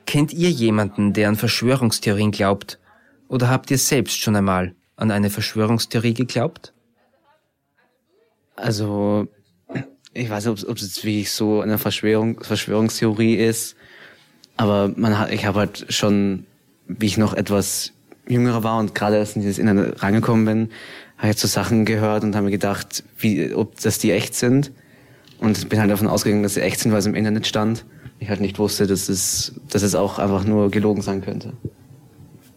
Kennt 0.06 0.34
ihr 0.34 0.49
jemanden, 0.49 1.13
der 1.13 1.30
an 1.30 1.36
Verschwörungstheorien 1.36 2.32
glaubt? 2.32 2.80
Oder 3.28 3.49
habt 3.49 3.71
ihr 3.71 3.78
selbst 3.78 4.19
schon 4.19 4.36
einmal 4.36 4.76
an 4.95 5.12
eine 5.12 5.30
Verschwörungstheorie 5.30 6.13
geglaubt? 6.13 6.73
Also, 8.56 9.28
ich 10.13 10.30
weiß 10.30 10.45
nicht, 10.45 10.67
ob 10.67 10.78
es 10.78 10.84
jetzt 10.84 11.04
wirklich 11.04 11.32
so 11.32 11.62
eine 11.62 11.78
Verschwörung, 11.78 12.41
Verschwörungstheorie 12.41 13.36
ist, 13.36 13.76
aber 14.58 14.91
man 14.95 15.17
hat, 15.17 15.32
ich 15.32 15.45
habe 15.45 15.60
halt 15.60 15.86
schon, 15.89 16.45
wie 16.88 17.08
ich 17.08 17.17
noch 17.17 17.34
etwas 17.34 17.93
jüngerer 18.28 18.63
war 18.63 18.80
und 18.80 18.95
gerade 18.95 19.17
erst 19.17 19.36
in 19.36 19.41
dieses 19.41 19.60
Internet 19.60 20.02
rangekommen 20.04 20.45
bin, 20.45 20.69
habe 21.17 21.32
ich 21.32 21.38
so 21.38 21.47
Sachen 21.47 21.86
gehört 21.86 22.23
und 22.23 22.36
habe 22.36 22.45
mir 22.45 22.52
gedacht, 22.52 23.04
wie, 23.17 23.54
ob 23.54 23.80
das 23.80 23.97
die 23.97 24.12
echt 24.12 24.36
sind. 24.36 24.71
Und 25.39 25.67
bin 25.67 25.80
halt 25.80 25.91
davon 25.91 26.08
ausgegangen, 26.08 26.43
dass 26.43 26.54
sie 26.54 26.62
echt 26.62 26.80
sind, 26.80 26.91
weil 26.91 26.99
es 26.99 27.06
im 27.06 27.15
Internet 27.15 27.47
stand. 27.47 27.84
Ich 28.19 28.30
halt 28.30 28.39
nicht 28.39 28.60
wusste, 28.60 28.88
dass 28.88 29.10
es, 29.10 29.60
dass 29.69 29.82
es 29.82 29.93
auch 29.93 30.19
einfach 30.19 30.45
nur 30.45 30.71
gelogen 30.71 31.02
sein 31.02 31.21
könnte. 31.21 31.54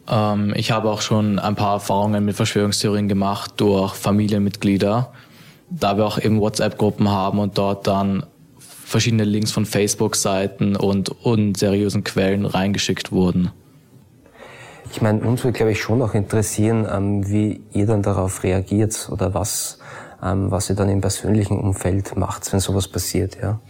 Ähm, 0.09 0.53
ich 0.55 0.71
habe 0.71 0.91
auch 0.91 1.01
schon 1.01 1.41
ein 1.41 1.57
paar 1.57 1.75
Erfahrungen 1.75 2.25
mit 2.25 2.37
Verschwörungstheorien 2.37 3.09
gemacht 3.09 3.55
durch 3.57 3.95
Familienmitglieder 3.95 5.13
da 5.71 5.97
wir 5.97 6.07
auch 6.07 6.19
eben 6.19 6.41
WhatsApp-Gruppen 6.41 7.09
haben 7.09 7.39
und 7.39 7.59
dort 7.59 7.87
dann 7.87 8.25
verschiedene 8.59 9.25
Links 9.25 9.51
von 9.51 9.67
Facebook-Seiten 9.67 10.77
und 10.77 11.09
unseriösen 11.25 12.05
Quellen 12.05 12.47
reingeschickt 12.47 13.11
wurden. 13.11 13.51
Ich 14.93 15.03
meine, 15.03 15.21
uns 15.21 15.43
würde, 15.43 15.57
glaube 15.57 15.73
ich, 15.73 15.81
schon 15.81 16.01
auch 16.03 16.15
interessieren, 16.15 16.87
ähm, 16.91 17.29
wie 17.29 17.61
ihr 17.73 17.87
dann 17.87 18.03
darauf 18.03 18.45
reagiert 18.45 19.09
oder 19.11 19.35
was, 19.35 19.79
ähm, 20.23 20.51
was 20.51 20.71
ihr 20.71 20.77
dann 20.77 20.89
im 20.89 21.01
persönlichen 21.01 21.59
Umfeld 21.59 22.17
macht, 22.17 22.51
wenn 22.53 22.61
sowas 22.61 22.87
passiert, 22.87 23.37
ja. 23.43 23.61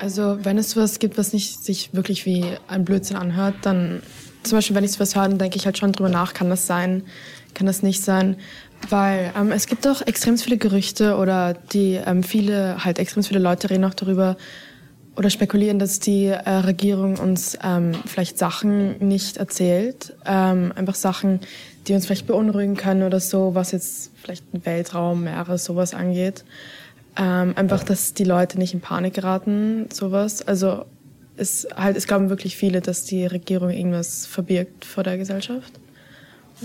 Also, 0.00 0.38
wenn 0.42 0.58
es 0.58 0.72
sowas 0.72 0.98
gibt, 0.98 1.16
was 1.16 1.32
nicht 1.32 1.64
sich 1.64 1.94
wirklich 1.94 2.26
wie 2.26 2.44
ein 2.66 2.84
Blödsinn 2.84 3.16
anhört, 3.16 3.54
dann, 3.62 4.02
zum 4.42 4.58
Beispiel, 4.58 4.74
wenn 4.74 4.84
ich 4.84 4.92
sowas 4.92 5.14
höre, 5.14 5.28
dann 5.28 5.38
denke 5.38 5.56
ich 5.56 5.64
halt 5.64 5.78
schon 5.78 5.92
drüber 5.92 6.08
nach, 6.08 6.34
kann 6.34 6.50
das 6.50 6.66
sein, 6.66 7.04
kann 7.54 7.66
das 7.66 7.82
nicht 7.82 8.02
sein. 8.02 8.36
Weil 8.90 9.32
ähm, 9.38 9.52
es 9.52 9.66
gibt 9.66 9.86
doch 9.86 10.06
extrem 10.06 10.36
viele 10.36 10.58
Gerüchte 10.58 11.16
oder 11.16 11.54
die 11.54 11.94
ähm, 12.04 12.22
viele, 12.22 12.84
halt 12.84 12.98
extrem 12.98 13.22
viele 13.22 13.40
Leute 13.40 13.70
reden 13.70 13.84
auch 13.84 13.94
darüber 13.94 14.36
oder 15.16 15.30
spekulieren, 15.30 15.78
dass 15.78 16.00
die 16.00 16.26
äh, 16.26 16.50
Regierung 16.50 17.16
uns 17.18 17.56
ähm, 17.62 17.92
vielleicht 18.04 18.38
Sachen 18.38 18.98
nicht 18.98 19.36
erzählt. 19.36 20.12
Ähm, 20.26 20.72
einfach 20.74 20.96
Sachen, 20.96 21.40
die 21.86 21.94
uns 21.94 22.06
vielleicht 22.06 22.26
beunruhigen 22.26 22.76
können 22.76 23.04
oder 23.04 23.20
so, 23.20 23.54
was 23.54 23.72
jetzt 23.72 24.10
vielleicht 24.20 24.44
Weltraum, 24.52 25.24
Meere, 25.24 25.58
sowas 25.58 25.94
angeht. 25.94 26.44
Ähm, 27.16 27.52
einfach, 27.56 27.84
dass 27.84 28.14
die 28.14 28.24
Leute 28.24 28.58
nicht 28.58 28.74
in 28.74 28.80
Panik 28.80 29.14
geraten, 29.14 29.86
sowas. 29.92 30.42
Also 30.42 30.84
es 31.36 31.66
halt, 31.76 31.96
es 31.96 32.06
glauben 32.06 32.28
wirklich 32.28 32.56
viele, 32.56 32.80
dass 32.80 33.04
die 33.04 33.26
Regierung 33.26 33.70
irgendwas 33.70 34.26
verbirgt 34.26 34.84
vor 34.84 35.04
der 35.04 35.16
Gesellschaft. 35.16 35.72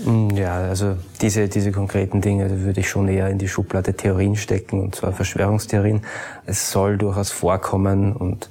Mm, 0.04 0.30
ja, 0.36 0.56
also 0.56 0.96
diese, 1.20 1.48
diese 1.48 1.72
konkreten 1.72 2.20
Dinge 2.20 2.62
würde 2.62 2.80
ich 2.80 2.88
schon 2.88 3.08
eher 3.08 3.28
in 3.28 3.38
die 3.38 3.48
Schublade 3.48 3.94
Theorien 3.94 4.36
stecken, 4.36 4.80
und 4.80 4.94
zwar 4.94 5.12
Verschwörungstheorien. 5.12 6.02
Es 6.46 6.70
soll 6.70 6.96
durchaus 6.96 7.30
vorkommen 7.30 8.14
und 8.14 8.48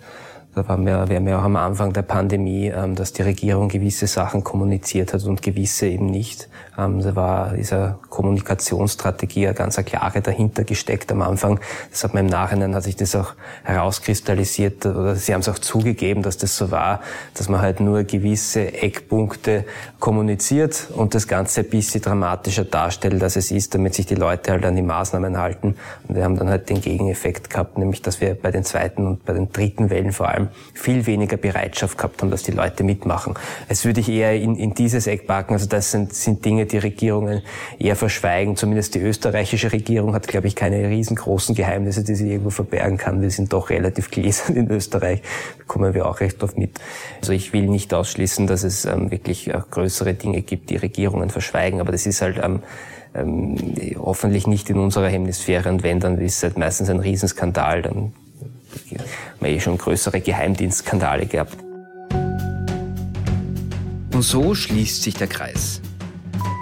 da 0.56 0.68
waren 0.68 0.84
wir, 0.84 1.08
wir 1.08 1.18
haben 1.18 1.28
ja 1.28 1.40
auch 1.40 1.44
am 1.44 1.56
Anfang 1.56 1.94
der 1.94 2.02
Pandemie, 2.02 2.68
ähm, 2.68 2.96
dass 2.96 3.14
die 3.14 3.22
Regierung 3.22 3.70
gewisse 3.70 4.08
Sachen 4.08 4.44
kommuniziert 4.44 5.14
hat 5.14 5.24
und 5.26 5.44
gewisse 5.44 5.86
eben 5.86 6.08
nicht. 6.08 6.50
Ähm, 6.76 7.02
da 7.04 7.16
war 7.16 7.54
dieser 7.54 8.00
Kommunikationsstrategie 8.10 9.46
eine 9.46 9.56
ganz 9.56 9.78
klare 9.78 10.22
dahinter 10.22 10.64
gesteckt 10.64 11.12
am 11.12 11.22
Anfang. 11.22 11.60
Das 11.92 12.04
hat 12.04 12.16
man 12.16 12.26
im 12.26 12.32
Nachhinein, 12.32 12.74
hat 12.74 12.84
sich 12.84 12.96
das 12.96 13.16
auch 13.16 13.34
herauskristallisiert 13.64 14.88
oder 14.88 15.16
sie 15.16 15.34
haben 15.34 15.42
es 15.42 15.50
auch 15.50 15.60
zugegeben, 15.60 16.24
dass 16.24 16.38
das 16.38 16.58
so 16.58 16.72
war, 16.72 17.02
dass 17.36 17.48
man 17.48 17.62
halt 17.62 17.80
nur 17.80 18.04
gewisse 18.04 18.74
Eckpunkte 18.74 19.66
kommuniziert 20.00 20.88
und 20.96 21.14
das 21.14 21.28
Ganze 21.28 21.62
ein 21.62 21.70
bisschen 21.70 22.02
dramatischer 22.02 22.66
darstellt, 22.66 23.22
als 23.22 23.36
es 23.36 23.52
ist, 23.52 23.76
damit 23.76 23.94
sich 23.94 24.08
die 24.08 24.16
Leute 24.16 24.52
halt 24.52 24.66
an 24.66 24.76
die 24.76 24.82
Maßnahmen 24.82 25.38
halten. 25.38 25.76
Und 26.08 26.16
wir 26.16 26.24
haben 26.24 26.38
dann 26.38 26.50
halt 26.50 26.70
den 26.70 26.82
Gegeneffekt 26.82 27.52
gehabt, 27.52 27.78
nämlich 27.78 28.02
dass 28.02 28.20
wir 28.20 28.34
bei 28.34 28.50
den 28.50 28.64
zweiten 28.64 29.06
und 29.06 29.26
bei 29.26 29.34
den 29.34 29.52
dritten 29.52 29.92
Wellen 29.92 30.12
vor 30.12 30.28
allem 30.28 30.39
viel 30.74 31.06
weniger 31.06 31.38
Bereitschaft 31.38 31.98
gehabt 31.98 32.22
haben, 32.22 32.32
dass 32.32 32.44
die 32.44 32.52
Leute 32.52 32.84
mitmachen. 32.84 33.36
Es 33.68 33.86
würde 33.86 34.00
ich 34.00 34.10
eher 34.10 34.36
in, 34.36 34.56
in 34.56 34.74
dieses 34.74 35.08
Eck 35.08 35.28
packen. 35.28 35.54
Also 35.54 35.68
das 35.68 35.92
sind, 35.92 36.14
sind 36.14 36.46
Dinge, 36.46 36.66
die 36.66 36.78
Regierungen 36.78 37.42
eher 37.78 37.96
verschweigen. 37.96 38.56
Zumindest 38.56 38.96
die 38.96 39.00
österreichische 39.00 39.72
Regierung 39.72 40.14
hat, 40.14 40.28
glaube 40.28 40.48
ich, 40.48 40.56
keine 40.56 40.90
riesengroßen 40.90 41.56
Geheimnisse, 41.56 42.04
die 42.04 42.16
sie 42.16 42.32
irgendwo 42.32 42.50
verbergen 42.50 42.98
kann. 42.98 43.22
Wir 43.22 43.32
sind 43.32 43.54
doch 43.54 43.70
relativ 43.70 44.12
gläsern 44.12 44.56
in 44.56 44.70
Österreich. 44.70 45.22
Da 45.58 45.64
kommen 45.68 45.94
wir 45.94 46.08
auch 46.08 46.20
recht 46.20 46.42
oft 46.44 46.58
mit. 46.58 46.80
Also 47.22 47.34
ich 47.34 47.54
will 47.54 47.68
nicht 47.68 47.94
ausschließen, 47.94 48.48
dass 48.48 48.64
es 48.64 48.86
ähm, 48.86 49.12
wirklich 49.12 49.48
äh, 49.48 49.60
größere 49.70 50.14
Dinge 50.14 50.42
gibt, 50.42 50.70
die 50.70 50.78
Regierungen 50.78 51.30
verschweigen. 51.30 51.80
Aber 51.80 51.92
das 51.92 52.06
ist 52.06 52.22
halt 52.22 52.40
ähm, 52.44 52.62
ähm, 53.16 53.56
hoffentlich 53.98 54.48
nicht 54.48 54.70
in 54.70 54.78
unserer 54.78 55.08
Hemisphäre 55.08 55.70
und 55.70 55.84
wenn, 55.84 56.00
dann 56.00 56.18
ist 56.20 56.38
es 56.38 56.44
halt 56.44 56.58
meistens 56.58 56.90
ein 56.90 57.00
Riesenskandal, 57.00 57.82
dann 57.82 58.14
wir 59.40 59.50
eh 59.50 59.60
schon 59.60 59.78
größere 59.78 60.22
Geheimdienstskandale 60.22 61.26
gehabt. 61.26 61.58
Und 64.14 64.22
so 64.22 64.56
schließt 64.56 65.04
sich 65.04 65.16
der 65.16 65.28
Kreis. 65.28 65.82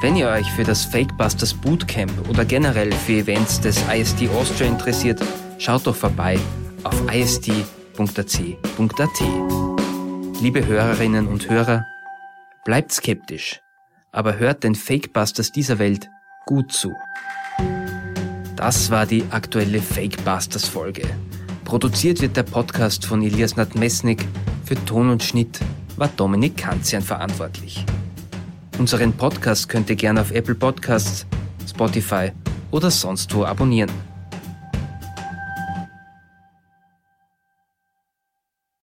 Wenn 0.02 0.16
ihr 0.16 0.30
euch 0.30 0.50
für 0.52 0.63
das 0.63 0.86
Fakebusters 0.86 1.56
Bootcamp 1.56 2.30
oder 2.30 2.46
generell 2.46 2.92
für 2.92 3.13
Events 3.13 3.62
des 3.62 3.82
ISD 3.92 4.30
Austria 4.30 4.68
interessiert, 4.68 5.22
schaut 5.58 5.88
doch 5.88 5.96
vorbei 5.96 6.38
auf 6.84 7.02
isd.ac.at. 7.12 9.22
Liebe 10.40 10.68
Hörerinnen 10.68 11.28
und 11.28 11.50
Hörer, 11.50 11.88
bleibt 12.63 12.92
skeptisch, 12.92 13.60
aber 14.12 14.38
hört 14.38 14.63
den 14.63 14.76
Fakebusters 14.76 15.52
dieser 15.52 15.80
Welt 15.80 16.10
gut 16.46 16.72
zu. 16.72 16.94
Das 18.56 18.92
war 18.92 19.06
die 19.06 19.24
aktuelle 19.32 19.82
Fakebusters 19.82 20.68
Folge. 20.68 21.04
Produziert 21.67 22.21
wird 22.21 22.38
der 22.38 22.43
Podcast 22.43 23.06
von 23.06 23.21
Elias 23.21 23.58
Nadmesnik. 23.58 24.25
Für 24.63 24.75
Ton 24.86 25.10
und 25.10 25.21
Schnitt 25.21 25.60
war 25.97 26.08
Dominik 26.08 26.56
Kanzian 26.56 27.01
verantwortlich. 27.01 27.84
Unseren 28.80 29.12
Podcast 29.12 29.67
könnt 29.67 29.89
ihr 29.89 29.97
gerne 29.97 30.21
auf 30.21 30.32
Apple 30.32 30.56
Podcasts, 30.56 31.25
Spotify 31.69 32.32
oder 32.71 32.89
sonst 32.89 33.36
wo 33.36 33.43
abonnieren. 33.43 33.91